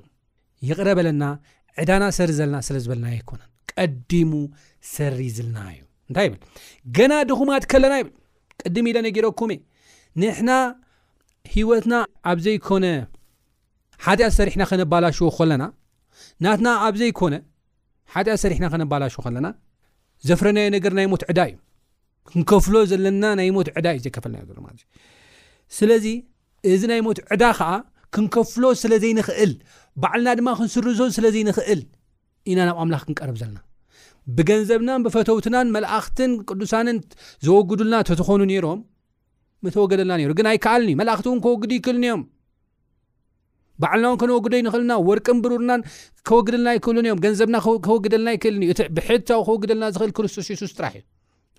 ይቕረ 0.69 0.89
በለና 1.01 1.25
ዕዳና 1.83 2.05
ሰር 2.19 2.31
ዘለና 2.39 2.59
ስለ 2.69 2.77
ዝበልና 2.85 3.07
ኣይኮነን 3.15 3.51
ቀዲሙ 3.81 4.33
ሰሪዝልና 4.95 5.59
እዩ 5.73 5.83
እንታይ 6.11 6.27
ይብል 6.29 6.39
ገና 6.97 7.13
ድኹማት 7.31 7.65
ከለና 7.73 7.95
ይብል 8.01 8.11
ቀዲም 8.63 8.87
ኢለነ 8.91 9.07
ጊረኩም 9.17 9.51
እ 9.55 9.59
ንሕና 10.23 10.51
ሂወትና 11.55 11.95
ኣብዘይኮነ 12.31 12.87
ሓጢኣ 14.07 14.29
ሰሪሕና 14.39 14.63
ከነባላሽዎ 14.71 15.29
ለና 15.51 15.65
ናትና 16.45 16.69
ኣብዘይኮነ 16.89 17.35
ሓጢኣ 18.15 18.35
ሰሪሕና 18.45 18.67
ከነባላሽ 18.73 19.15
ከለና 19.25 19.47
ዘፍረናዮ 20.29 20.67
ነገር 20.77 20.93
ናይ 20.99 21.07
ሞት 21.13 21.23
ዕዳ 21.31 21.39
እዩ 21.51 21.55
ክንከፍሎ 22.31 22.75
ዘለና 22.91 23.25
ናይ 23.39 23.49
ሞት 23.57 23.69
ዕዳ 23.79 23.87
እዩ 23.97 24.01
ዘከፈልናዮሎማዩ 24.07 24.79
ስለዚ 25.79 26.07
እዚ 26.73 26.83
ናይ 26.91 27.01
ሞት 27.07 27.19
ዕዳ 27.35 27.45
ከዓ 27.59 27.71
ክንከፍሎ 28.15 28.65
ስለ 28.83 28.93
ዘይንክእል 29.03 29.53
ባዕልና 30.03 30.29
ድማ 30.39 30.49
ክንስርዞ 30.59 31.01
ስለዘይንክእል 31.17 31.81
ኢና 32.51 32.59
ናብ 32.69 32.77
ኣምላኽ 32.83 33.03
ክንቀርብ 33.09 33.37
ዘለና 33.43 33.59
ብገንዘብናን 34.37 35.01
ብፈተውትናን 35.05 35.67
መላእክትን 35.77 36.33
ቅዱሳንን 36.49 36.99
ዘወግዱልና 37.47 37.95
ተትኾኑ 38.09 38.41
ነይሮም 38.51 38.81
ተወግደልና 39.77 40.13
ግን 40.39 40.47
ኣይከኣልኒ 40.51 40.91
ዩ 40.95 40.99
መላእኽቲ 41.01 41.27
እውን 41.31 41.41
ከወግዲ 41.47 41.73
ይክእልንእዮም 41.79 42.23
ባዓልና 43.83 44.07
እውን 44.11 44.19
ከነወግደ 44.23 44.55
ይንኽእልና 44.61 44.93
ወርቅን 45.09 45.39
ብሩርናን 45.45 45.83
ከወግድልና 46.29 46.69
ይክእሉን 46.77 47.07
እዮም 47.09 47.21
ገንዘብና 47.25 47.57
ከወግደልና 47.87 48.29
ይክእልን 48.37 48.63
እዩ 48.69 48.73
ብታዊ 48.97 49.19
ከወግደልና 49.49 49.85
ዝኽእል 49.95 50.13
ክርስቶስ 50.17 50.49
ሱስ 50.63 50.73
ጥራሕ 50.79 50.95
እዩ 50.99 51.05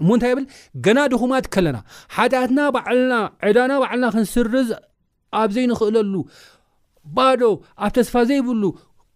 እሙንታይ 0.03 0.33
ብል 0.37 0.45
ገና 0.85 0.99
ድኹማት 1.13 1.45
ከለና 1.53 1.79
ሓጢኣትና 2.17 2.59
ባዓልና 2.75 3.13
ዕዳና 3.49 3.73
ባዓልና 3.83 4.05
ክንስርዝ 4.15 4.69
ኣብዘይንክእለሉ 5.41 6.13
ባዶ 7.17 7.41
ኣብ 7.85 7.91
ተስፋ 7.97 8.15
ዘይብሉ 8.29 8.63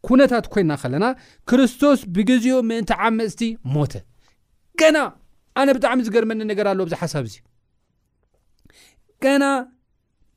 ኩነታት 0.07 0.45
ኮይና 0.53 0.71
ከለና 0.81 1.05
ክርስቶስ 1.49 1.99
ብግዜኡ 2.15 2.57
ምእንቲ 2.69 2.91
ዓመፅቲ 3.07 3.41
ሞተ 3.73 3.93
ገና 4.81 4.97
ኣነ 5.61 5.69
ብጣዕሚ 5.77 5.99
ዝገርመኒ 6.07 6.39
ነገር 6.51 6.65
ኣለዎ 6.71 6.85
ዚ 6.91 6.97
ሓሳብ 7.01 7.23
እዚ 7.29 7.35
ገና 9.25 9.43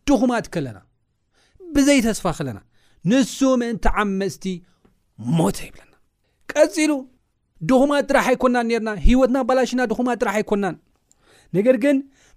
ድኹማት 0.09 0.47
ከለና 0.55 0.79
ብዘይ 1.75 1.99
ተስፋ 2.07 2.25
ኸለና 2.39 2.59
ንሱ 3.11 3.39
ምእንቲ 3.63 3.87
ዓመፅቲ 4.03 4.45
ሞተ 5.39 5.59
ይብለና 5.67 5.93
ቀፂሉ 6.53 6.93
ድኹማት 7.71 8.05
ጥራሕ 8.11 8.27
ኣይኮናን 8.33 8.67
ኔርና 8.71 8.91
ሂወትና 9.07 9.39
ባላሽና 9.49 9.83
ድኹማት 9.91 10.19
ጥራሕ 10.23 10.37
ኣይኮናን 10.41 10.77
ነገር 11.57 11.77
ግን 11.85 11.97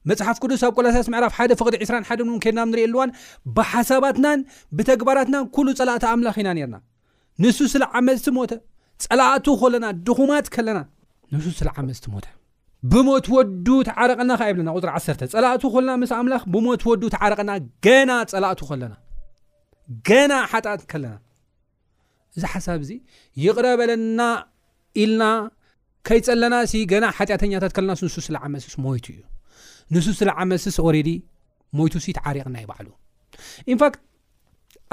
መፅሓፍ 0.09 0.37
ቅዱስ 0.43 0.61
ኣብ 0.67 0.73
ቆላሳስ 0.77 1.07
ምዕራፍ 1.13 1.33
ሓደ 1.37 1.51
ፍቅዲ 1.59 1.75
2ራሓን 1.89 2.21
እውን 2.29 2.39
ኬድናብ 2.45 2.67
ንሪእ 2.71 2.85
ኣልዋን 2.87 3.09
ብሓሳባትናን 3.57 4.39
ብተግባራትናን 4.77 5.43
ኩሉ 5.55 5.67
ፀላእታ 5.81 6.05
ኣምላኽ 6.15 6.37
ኢና 6.41 6.49
ኔርና 6.57 6.77
ንሱ 7.43 7.57
ስለዓመፅቲ 7.73 8.27
ሞተ 8.37 8.51
ፀላእቱ 9.03 9.45
ከለና 9.61 9.85
ድኹማት 10.07 10.47
ከለና 10.55 10.79
ንሱ 11.35 11.45
ስለዓመፅቲ 11.59 12.05
ሞ 12.13 12.17
ብሞት 12.91 13.25
ወዱ 13.35 13.67
ተዓረቀና 13.87 14.31
ከ 14.39 14.43
የብለና 14.49 14.69
ቁፅሪ 14.77 14.89
ዓ 14.97 14.99
ፀላእቱ 15.33 15.63
ለና 15.83 15.91
ምስ 16.01 16.11
ኣምላኽ 16.17 16.41
ብሞት 16.53 16.81
ወዱ 16.89 17.03
ተዓረቀና 17.15 17.51
ገና 17.85 18.11
ፀላ 18.31 18.45
ለና 18.81 18.93
ገና 20.07 20.33
ሓጣት 20.51 20.81
ከለና 20.91 21.15
እዚ 22.37 22.43
ሓሳብ 22.53 22.81
እዚ 22.85 22.91
ይቕረበለና 23.43 24.21
ኢልና 25.03 25.23
ከይፀለና 26.07 26.55
ሲ 26.71 26.81
ገና 26.91 27.05
ሓጢኣተኛታት 27.17 27.73
ከለናስ 27.77 28.01
ንሱ 28.05 28.15
ስለዓመስስ 28.27 28.73
ሞይቱ 28.85 29.05
እዩ 29.15 29.21
ንሱ 29.95 30.07
ስለዓመስስ 30.21 30.77
ረ 30.95 30.97
ሞይቱ 31.77 31.93
ሲ 32.05 32.13
ተዓሪቕና 32.17 32.55
ይባዕሉን 32.63 32.97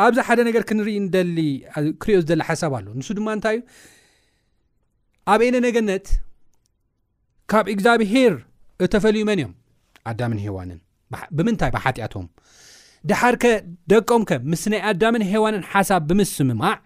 ኣብዚ 0.04 0.18
ሓደ 0.28 0.40
ነገር 0.48 0.62
ክንኢ 0.68 0.88
ክሪኦ 2.02 2.18
ዝደሊ 2.24 2.42
ሓሳብ 2.48 2.72
ኣሎ 2.78 2.86
ንሱ 2.98 3.08
ድማ 3.18 3.28
እንታይ 3.36 3.56
እዩ 3.60 3.64
ኣብ 5.32 5.40
ኤነ 5.46 5.56
ነገነት 5.66 6.06
ካብ 7.50 7.66
እግዚኣብሄር 7.74 8.34
እተፈልዩ 8.84 9.22
መን 9.28 9.38
እዮም 9.42 9.52
ኣዳምን 10.10 10.38
ዋንን 10.58 10.78
ብምንታይ 11.36 11.70
ብሓጢኣቶም 11.76 12.26
ድሓርከ 13.10 13.44
ደቀም 13.92 14.22
ከ 14.28 14.32
ምስ 14.52 14.62
ናይ 14.72 14.80
ኣዳምን 14.90 15.22
ሃዋንን 15.30 15.62
ሓሳብ 15.72 16.02
ብምስምማዕ 16.08 16.76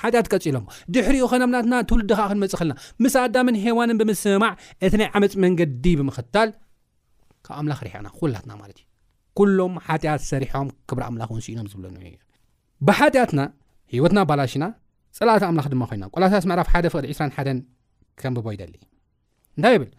ሓጢኣት 0.00 0.26
ቀፂሎም 0.32 0.64
ድሕሪኡ 0.94 1.24
ከናምናትና 1.32 1.74
ትውልድ 1.88 2.10
ከዓ 2.18 2.26
ክንመፅእ 2.30 2.58
ከለና 2.60 2.76
ምስ 3.04 3.14
ኣዳምን 3.24 3.56
ሃዋንን 3.64 3.96
ብምስምማዕ 4.00 4.52
እቲ 4.86 4.92
ናይ 5.00 5.08
ዓመፅ 5.18 5.34
መንገዲ 5.44 5.84
ብምክታል 6.00 6.50
ካብ 7.46 7.54
ኣምላኽ 7.60 7.80
ርሕቕና 7.86 8.08
ኩላትና 8.20 8.52
ማለት 8.62 8.78
እዩ 8.82 8.86
ኩሎም 9.40 9.74
ሓጢኣት 9.86 10.22
ሰሪሖም 10.32 10.68
ክብሪ 10.88 11.02
ኣምላክ 11.08 11.30
ውንስኢኖም 11.34 11.68
ዝብለኒዩ 11.72 12.14
ብሓጢኣትና 12.88 13.40
ሂወትና 13.94 14.20
ባላሽና 14.28 14.64
ፀላእቲ 15.16 15.42
ኣምላኽ 15.48 15.66
ድማ 15.72 15.82
ኮይና 15.88 16.04
ቆላሳስ 16.14 16.44
መዕራፍ 16.50 16.68
1 16.78 16.88
ቅድ 16.94 17.04
21 17.10 17.60
ከም 18.20 18.34
ብቦይደ 18.36 18.62
እንታይ 18.68 19.76
ብል 19.80 19.90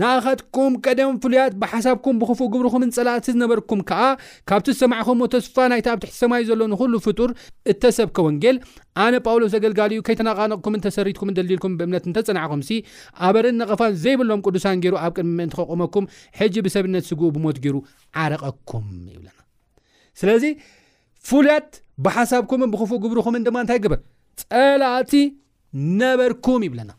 ንኣኻትኩም 0.00 0.72
ቀደም 0.86 1.12
ፍሉያት 1.22 1.52
ብሓሳብኩም 1.62 2.18
ብክፉእ 2.22 2.48
ግብርኩምን 2.54 2.90
ፀላእቲ 2.96 3.24
ዝነበርኩም 3.34 3.80
ከዓ 3.88 4.02
ካብቲ 4.48 4.66
ዝሰማዕኹምዎ 4.74 5.26
ተስፋ 5.34 5.56
ናይቲ 5.72 5.86
ኣብ 5.92 5.98
ትሕቲ 6.02 6.14
ሰማዩ 6.22 6.42
ዘሎንኩሉ 6.50 6.94
ፍጡር 7.06 7.30
እተሰብከ 7.72 8.16
ወንጌል 8.26 8.56
ኣነ 9.04 9.14
ጳውሎስ 9.26 9.50
ዘገልጋልኡ 9.56 10.00
ከይተነቓነቕኩምን 10.08 10.84
ተሰሪትኩምን 10.86 11.36
ደሊልኩም 11.38 11.74
ብእምነት 11.80 12.06
እንተፅናዕኹምሲ 12.10 12.70
ኣበርእን 13.28 13.58
ነቐፋን 13.62 13.96
ዘይብሎም 14.04 14.44
ቅዱሳን 14.48 14.82
ገይሩ 14.84 14.94
ኣብ 15.06 15.12
ቅድሚ 15.18 15.30
ምእንቲ 15.40 15.56
ክቆመኩም 15.64 16.06
ሕጂ 16.40 16.54
ብሰብነት 16.66 17.06
ስግኡ 17.10 17.30
ብሞት 17.38 17.58
ገይሩ 17.66 17.76
ዓረቐኩም 18.24 18.86
ይብለናስለዚፍ 19.14 21.32
ብሓሳብኩምን 22.06 22.70
ብክፉ 22.72 22.90
ግብርኹምን 23.04 23.44
ድማ 23.46 23.56
እንታይ 23.64 23.78
ግብር 23.84 24.00
ፀላእቲ 24.42 25.12
ነበርኩም 26.00 26.62
ይብለና 26.66 26.90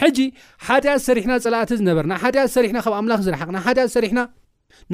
ሕጂ 0.00 0.18
ሓጢኣት 0.66 1.02
ሰሪሕና 1.08 1.32
ፀላእቲ 1.44 1.70
ዝነበርና 1.80 2.12
ሓ 2.22 2.30
ዝሰሪሕና 2.48 2.78
ካብ 2.86 2.94
ኣምላኽ 3.00 3.20
ዝረሓቅና 3.26 3.56
ሓጢ 3.66 3.78
ዝሰሪሕና 3.88 4.20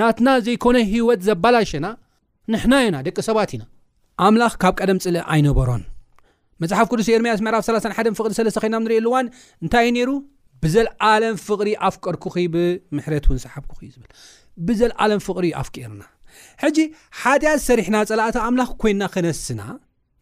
ናትና 0.01 0.29
ዘይኮነ 0.47 0.77
ሂወት 0.93 1.21
ዘባላሸና 1.29 1.87
ንሕናዩና 2.55 2.97
ደቂ 3.07 3.17
ሰባት 3.29 3.51
ኢና 3.57 3.63
ኣምላኽ 4.27 4.55
ካብ 4.65 4.75
ቀደም 4.81 4.99
ፅልእ 5.05 5.25
ኣይነበሮን 5.37 5.83
መፅሓፍ 6.63 6.87
ቅዱስ 6.93 7.09
ኤርምያስ 7.17 7.41
ምዕራፍ 7.47 7.63
3ሓን 7.69 8.15
ፍቅሪ 8.19 8.33
ሰለስተ 8.39 8.59
ኮይና 8.63 8.77
ንሪኢ 8.85 8.99
ኣሉዋን 9.03 9.27
እንታይዩ 9.65 9.93
ነይሩ 9.97 10.11
ብዘለዓለም 10.65 11.37
ፍቅሪ 11.47 11.69
ኣፍቀርኩ 11.89 12.25
ብሕት 12.95 13.27
ን 13.37 13.39
ሰሓኩዩ 13.47 13.91
ብዘዓለም 14.69 15.21
ፍቕሪ 15.27 15.47
ኣፍቀርና 15.63 16.03
ሕጂ 16.63 16.79
ሓጢኣት 17.23 17.61
ሰሪሕና 17.69 17.97
ፀላእታ 18.11 18.37
ኣምላኽ 18.49 18.71
ኮይና 18.83 19.03
ክነስና 19.15 19.61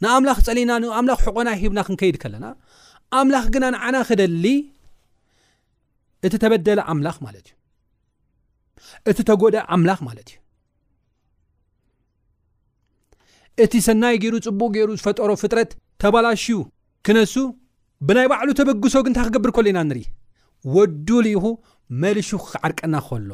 ንኣምላኽ 0.03 0.39
ፀሊና 0.47 0.73
ን 0.83 0.91
ኣምላኽ 0.99 1.21
ሕቆና 1.27 1.49
ሂብና 1.61 1.81
ክንከይድ 1.87 2.17
ከለና 2.23 2.47
ኣምላኽ 3.21 3.47
ግና 3.55 3.65
ንዓና 3.75 3.97
ክደሊ 4.09 4.45
እቲ 6.27 6.35
ተበደለ 6.43 6.81
ኣምላኽ 6.93 7.17
ማለት 7.27 7.47
እዩ 7.49 7.57
እቲ 9.11 9.19
ተጎደ 9.31 9.57
ኣምላኽ 9.77 10.01
ማለት 10.09 10.29
እዩ 10.33 10.39
እቲ 13.65 13.73
ሰናይ 13.89 14.17
ገይሩ 14.23 14.35
ፅቡቅ 14.47 14.69
ገይሩ 14.77 14.91
ዝፈጠሮ 15.01 15.31
ፍጥረት 15.43 15.71
ተባላሽዩ 16.03 16.57
ክነሱ 17.07 17.35
ብናይ 18.09 18.27
ባዕሉ 18.33 18.51
ተበግሶ 18.59 18.95
ግን 19.07 19.13
ንታይ 19.15 19.25
ክገብር 19.29 19.51
ከሎ 19.57 19.67
ኢና 19.73 19.79
እንርኢ 19.87 20.03
ወዱልኢኹ 20.75 21.45
መልሹ 22.03 22.29
ክዓርቀና 22.51 22.95
ኸሎ 23.07 23.31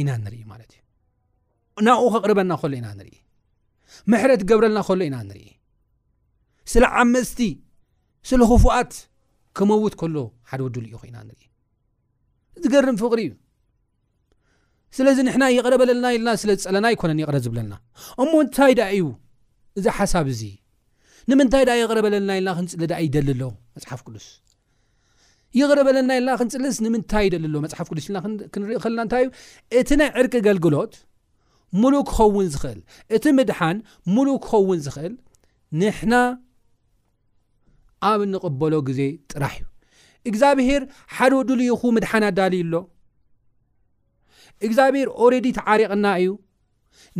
ኢና 0.00 0.08
ንርኢ 0.24 0.36
ማለት 0.52 0.70
እዩ 0.76 1.84
ናብኡ 1.86 2.06
ኸቕርበና 2.14 2.52
ከሎ 2.62 2.72
ኢና 2.80 2.88
ንርኢ 2.98 3.12
ምሕረት 4.12 4.42
ገብረልና 4.50 4.80
ከሎ 4.88 5.00
ኢና 5.08 5.16
ንርኢ 5.28 5.44
ስለ 6.72 6.84
ዓመስቲ 7.02 7.40
ስለ 8.30 8.40
ኽፉኣት 8.52 8.92
ክመውት 9.58 9.94
ከሎ 10.00 10.16
ሓደ 10.50 10.60
ወድሉ 10.66 10.84
ኢኹ 10.94 11.02
ኢና 11.10 11.16
ንርኢ 11.28 11.42
እዚገርም 12.56 12.98
ፍቅሪ 13.02 13.20
እዩ 13.28 13.32
ስለዚ 14.96 15.18
ንሕና 15.28 15.44
የቕረበለለና 15.56 16.06
ኢለና 16.16 16.30
ስለፀለና 16.42 16.86
ይኮነን 16.94 17.20
ይቕረ 17.22 17.36
ዝብለልና 17.46 17.74
እሞ 18.24 18.32
እንታይ 18.44 18.74
ዳ 18.80 18.88
እዩ 18.98 19.04
እዚ 19.78 19.84
ሓሳብ 19.98 20.28
እዚ 20.34 20.42
ንምንታይ 21.30 21.64
ዳ 21.68 21.72
የቕረበለለና 21.82 22.30
ኢለና 22.40 22.54
ክንፅሊ 22.60 22.90
ይደሊ 23.06 23.28
ሎ 23.42 23.46
መፅሓፍ 23.76 24.00
ቅዱስ 24.06 24.26
ይቕር 25.58 25.78
በለና 25.86 26.10
ኢለና 26.18 26.32
ክንፅልስ 26.40 26.76
ንምንታይ 26.84 27.26
ደሊ 27.32 27.44
ኣሎ 27.48 27.54
መፅሓፍ 27.64 27.86
ክልስልና 27.90 28.18
ክንርኢ 28.54 28.74
ከለና 28.84 29.00
እንታይ 29.06 29.22
እዩ 29.24 29.30
እቲ 29.80 29.90
ናይ 30.00 30.08
ዕርቂ 30.20 30.32
ኣገልግሎት 30.42 30.92
ሙሉእ 31.82 32.02
ክኸውን 32.10 32.48
ዝኽእል 32.54 32.80
እቲ 33.16 33.24
ምድሓን 33.38 33.78
ሙሉእ 34.14 34.36
ክኸውን 34.46 34.78
ዝኽእል 34.86 35.14
ንሕና 35.80 36.14
ኣብ 38.10 38.20
እንቕበሎ 38.26 38.74
ግዜ 38.90 39.00
ጥራሕ 39.32 39.54
እዩ 39.60 39.66
እግዚኣብሄር 40.30 40.82
ሓደ 41.16 41.32
ወዱልይኹ 41.40 41.80
ምድሓን 41.96 42.26
ኣዳልዩ 42.30 42.62
ኣሎ 42.72 42.82
እግዚኣብሄር 44.66 45.08
ኦረዲ 45.24 45.46
ተዓሪቕና 45.60 46.06
እዩ 46.20 46.28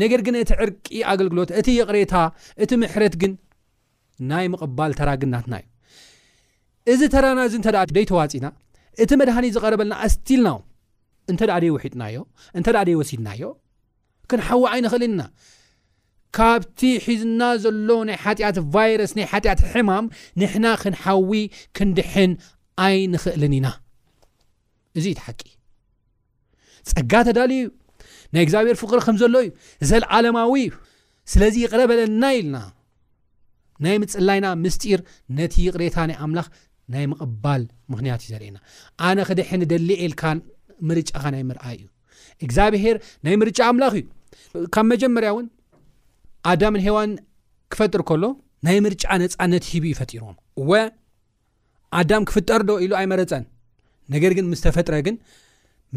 ነገር 0.03 0.21
ግን 0.27 0.37
እቲ 0.43 0.51
ዕርቂ 0.67 0.87
ኣገልግሎት 1.13 1.51
እቲ 1.61 1.69
የቕሬታ 1.81 2.15
እቲ 2.63 2.71
ምሕረት 2.83 3.15
ግን 3.23 3.35
ናይ 4.31 4.47
ምቕባል 4.53 4.93
ተራግናትና 5.01 5.55
እዩ 5.63 5.67
እዚ 6.93 7.01
ተራና 7.15 7.39
እዚ 7.49 7.55
እተ 7.61 7.69
ደይተዋፅና 7.97 8.47
እቲ 9.03 9.11
መድሃኒት 9.21 9.53
ዝቐረበልና 9.57 9.95
ኣስትልና 10.07 10.49
እንተ 11.31 11.41
ዳ 11.49 11.53
ደይ 11.63 11.71
ውሒጥናዮ 11.77 12.17
እንተ 12.59 12.69
ደይ 12.89 12.95
ወሲድናዮ 13.01 13.43
ክንሓዊ 14.31 14.63
ኣይንኽእልን 14.71 15.13
ኢና 15.15 15.23
ካብቲ 16.37 16.81
ሒዝና 17.05 17.43
ዘሎ 17.65 17.91
ናይ 18.11 18.17
ሓጢኣት 18.25 18.57
ቫይረስ 18.75 19.13
ናይ 19.19 19.27
ሓጢኣት 19.33 19.61
ሕማም 19.73 20.07
ንሕና 20.41 20.67
ክንሓዊ 20.83 21.31
ክንድሕን 21.79 22.33
ኣይንኽእልን 22.87 23.55
ኢና 23.59 23.69
እዚ 24.99 25.05
እዩ 25.11 25.15
ትሓቂ 25.21 25.43
ፀጋ 26.93 27.13
ተዳልዩ 27.29 27.61
ዩ 27.63 27.67
ናይ 28.35 28.43
እግዚኣብሔር 28.47 28.77
ፍቅሪ 28.83 28.99
ከም 29.07 29.17
ዘሎ 29.23 29.35
እዩ 29.47 29.51
ዘለዓለማዊዩ 29.91 30.71
ስለዚ 31.33 31.55
ይቕረበለና 31.65 32.25
ኢልና 32.39 32.57
ናይ 33.85 33.97
ምፅላይና 34.03 34.47
ምስጢር 34.65 35.01
ነቲ 35.39 35.55
ይቕሬታ 35.67 35.97
ናይ 36.11 36.17
ኣምላኽ 36.25 36.47
ናልምክዩዘእና 36.95 38.59
ኣነ 39.09 39.19
ክድሕኒ 39.29 39.63
ደሊ 39.73 39.89
ኤልካ 40.05 40.23
ምርጫኻ 40.91 41.25
ናይ 41.35 41.43
ምርኣይ 41.49 41.75
እዩ 41.79 41.87
እግዚኣብሄር 42.45 42.97
ናይ 43.27 43.35
ምርጫ 43.43 43.59
ኣምላኽ 43.71 43.95
እዩ 44.01 44.05
ካብ 44.75 44.87
መጀመርያ 44.93 45.31
እውን 45.35 45.47
ኣዳምን 46.51 46.81
ሄዋን 46.87 47.11
ክፈጥር 47.73 48.03
ከሎ 48.09 48.25
ናይ 48.67 48.79
ምርጫ 48.87 49.05
ነፃነት 49.23 49.65
ሂብ 49.73 49.85
ይፈጢሮም 49.93 50.37
እወ 50.63 50.71
ኣዳም 52.01 52.25
ክፍጠርዶ 52.29 52.71
ኢሉ 52.85 52.93
ኣይመረፀን 53.01 53.45
ነገር 54.15 54.33
ግን 54.39 54.47
ምስተፈጥረ 54.53 54.95
ግን 55.07 55.17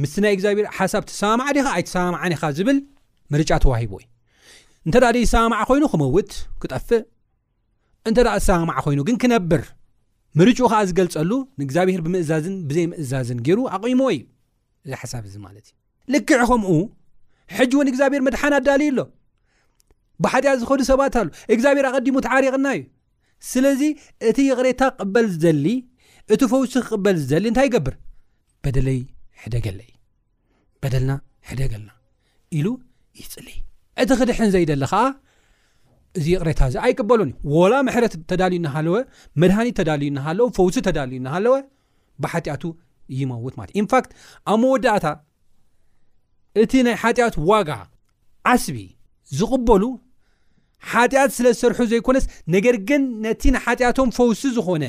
ምስ 0.01 0.13
ናይ 0.23 0.33
ግዚብሄር 0.39 0.65
ሓሳብ 0.77 1.03
ተሰማምዓ 1.09 1.47
ኻ 1.55 1.73
ኣይትሰማምዓን 1.77 2.33
ኢኻ 2.35 2.43
ዝብል 2.57 2.77
ምርጫ 3.33 3.51
ተዋሂቡእዩ 3.65 4.05
እንተ 4.87 4.95
ድ 5.15 5.21
ሰማምዕ 5.33 5.61
ኮይኑ 5.69 5.83
ክመውት 5.93 6.31
ክጠፍእ 6.61 7.01
እንተ 8.09 8.19
ዝሰማምዕ 8.43 8.77
ኮይኑ 8.85 8.99
ግን 9.09 9.17
ክነብር 9.23 9.63
ምርጩኡ 10.39 10.67
ከዓ 10.71 10.81
ዝገልጸሉ 10.89 11.31
ንእግዚኣብሄር 11.59 12.01
ብምእዛዝን 12.05 12.53
ብዘይምእዛዝን 12.67 13.39
ገይሩ 13.45 13.59
ኣቂሞዎ 13.75 14.09
እዩ 14.17 14.21
ዛሓሳብ 14.91 15.23
ዚ 15.31 15.35
ማለት 15.45 15.65
እዩ 15.69 15.73
ልክዕ 16.13 16.39
ኸምኡ 16.49 16.71
ሕጂ 17.57 17.71
እውን 17.77 17.87
እግዚኣብሄር 17.91 18.21
መድሓን 18.27 18.53
ኣዳልዩኣሎ 18.59 18.99
ብሓጢያ 20.23 20.51
ዝኸዱ 20.61 20.81
ሰባት 20.91 21.15
ኣሉ 21.21 21.27
እግዚኣብሄር 21.55 21.85
ኣቀዲሙ 21.89 22.15
ተዓሪቕና 22.25 22.67
እዩ 22.77 22.81
ስለዚ 23.51 23.81
እቲ 24.29 24.37
ይቕሬታ 24.49 24.81
ክቅበል 24.95 25.27
ዝደሊ 25.33 25.65
እቲ 26.33 26.41
ፈውሲ 26.53 26.73
ክቕበል 26.87 27.15
ዝደሊ 27.27 27.45
እንታይ 27.51 27.67
ይገብር 27.69 27.95
በደለይ 28.65 28.99
ሕደገለ 29.43 29.79
በደልና 30.83 31.11
ሕደ 31.49 31.59
ገልና 31.73 31.91
ኢሉ 32.57 32.67
ይፅልይ 33.21 33.59
እቲ 34.01 34.09
ክድ 34.19 34.29
ሕንዘ 34.37 34.55
ይደሊ 34.63 34.83
ኸዓ 34.93 35.03
እዚ 36.19 36.27
ቕረታ 36.41 36.61
እዚ 36.69 36.75
ኣይቅበሎን 36.85 37.29
እዩ 37.35 37.51
ወላ 37.57 37.73
ምሕረት 37.87 38.13
ተዳልዩ 38.29 38.57
እናሃለወ 38.61 38.95
መድሃኒት 39.41 39.75
ተዳልዩ 39.79 40.07
እናሃለወ 40.13 40.47
ፈውሲ 40.57 40.75
ተዳልዩ 40.87 41.17
ናሃለወ 41.25 41.55
ብሓጢኣቱ 42.23 42.63
ይመውት 43.19 43.53
ማለት 43.59 43.71
ኢንፋክት 43.81 44.11
ኣብ 44.53 44.59
መወዳእታ 44.63 45.05
እቲ 46.63 46.71
ናይ 46.87 46.95
ሓጢኣት 47.03 47.35
ዋጋ 47.51 47.69
ዓስቢ 48.51 48.75
ዝቕበሉ 49.37 49.83
ሓጢኣት 50.91 51.31
ስለ 51.37 51.47
ዝሰርሑ 51.55 51.79
ዘይኮነስ 51.93 52.25
ነገር 52.55 52.75
ግን 52.89 53.01
ነቲ 53.25 53.41
ንሓጢኣቶም 53.55 54.09
ፈውሲ 54.17 54.41
ዝኾነ 54.57 54.83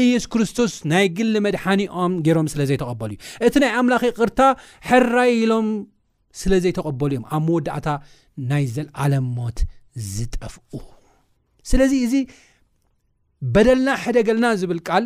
እየሱ 0.00 0.26
ክርስቶስ 0.32 0.72
ናይ 0.90 1.06
ግሊ 1.16 1.34
መድሓኒኦም 1.46 2.12
ገይሮም 2.26 2.46
ስለዘይተቐበሉ 2.52 3.10
እዩ 3.14 3.18
እቲ 3.46 3.54
ናይ 3.64 3.70
ኣምላኽ 3.80 4.02
ቅርታ 4.18 4.40
ሕራይሎም 4.88 5.68
ስለ 6.40 6.52
ዘይተቐበሉ 6.64 7.10
እዮም 7.14 7.26
ኣብ 7.36 7.42
መወዳእታ 7.48 7.88
ናይ 8.50 8.64
ዘለ 8.74 8.86
ዓለም 9.04 9.26
ሞት 9.38 9.58
ዝጠፍ 10.14 10.54
ስለዚ 11.70 11.92
እዚ 12.06 12.14
በደልና 13.54 13.90
ሕደገልና 14.04 14.46
ዝብል 14.60 14.78
ቃል 14.88 15.04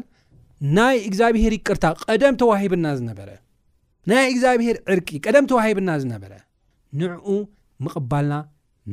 ናይ 0.76 0.96
እግዚኣብሄር 1.08 1.54
ቅርታ 1.66 1.84
ቀደም 2.08 2.34
ተዋሂብና 2.40 2.86
ዝነበረ 2.98 3.30
ናይ 4.10 4.26
እግዚኣብሄር 4.32 4.76
ዕርቂ 4.94 5.08
ቀደም 5.26 5.48
ተዋሂብና 5.52 5.90
ዝነበረ 6.02 6.32
ንዕኡ 7.00 7.28
ምቕባልና 7.86 8.34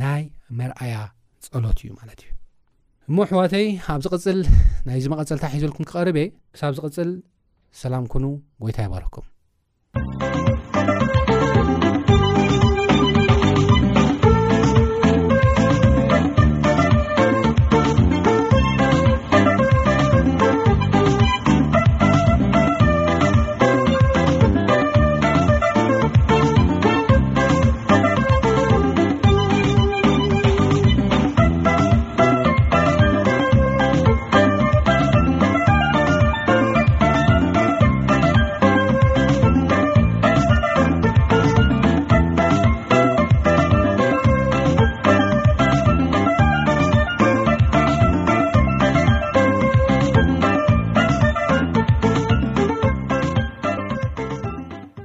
ናይ 0.04 0.24
መርኣያ 0.62 0.96
ፀሎት 1.48 1.80
እዩ 1.84 1.92
ማለት 2.00 2.22
እዩ 2.26 2.32
እሞ 3.10 3.18
ሕዋተይ 3.32 3.68
ኣብ 3.94 4.00
ዚ 4.06 4.14
ቅፅል 4.16 4.40
ናይ 4.88 5.00
ዚ 5.04 5.14
መቐፀልታ 5.14 5.46
ሒዘልኩም 5.58 5.88
ክቐርበእየ 5.90 6.30
ንሳብ 6.56 6.74
ዝ 6.78 6.88
ቅፅል 6.88 7.12
ሰላም 7.84 8.08
ኮኑ 8.14 8.26
ጎይታ 8.66 8.80
ይባረኩም 8.88 9.33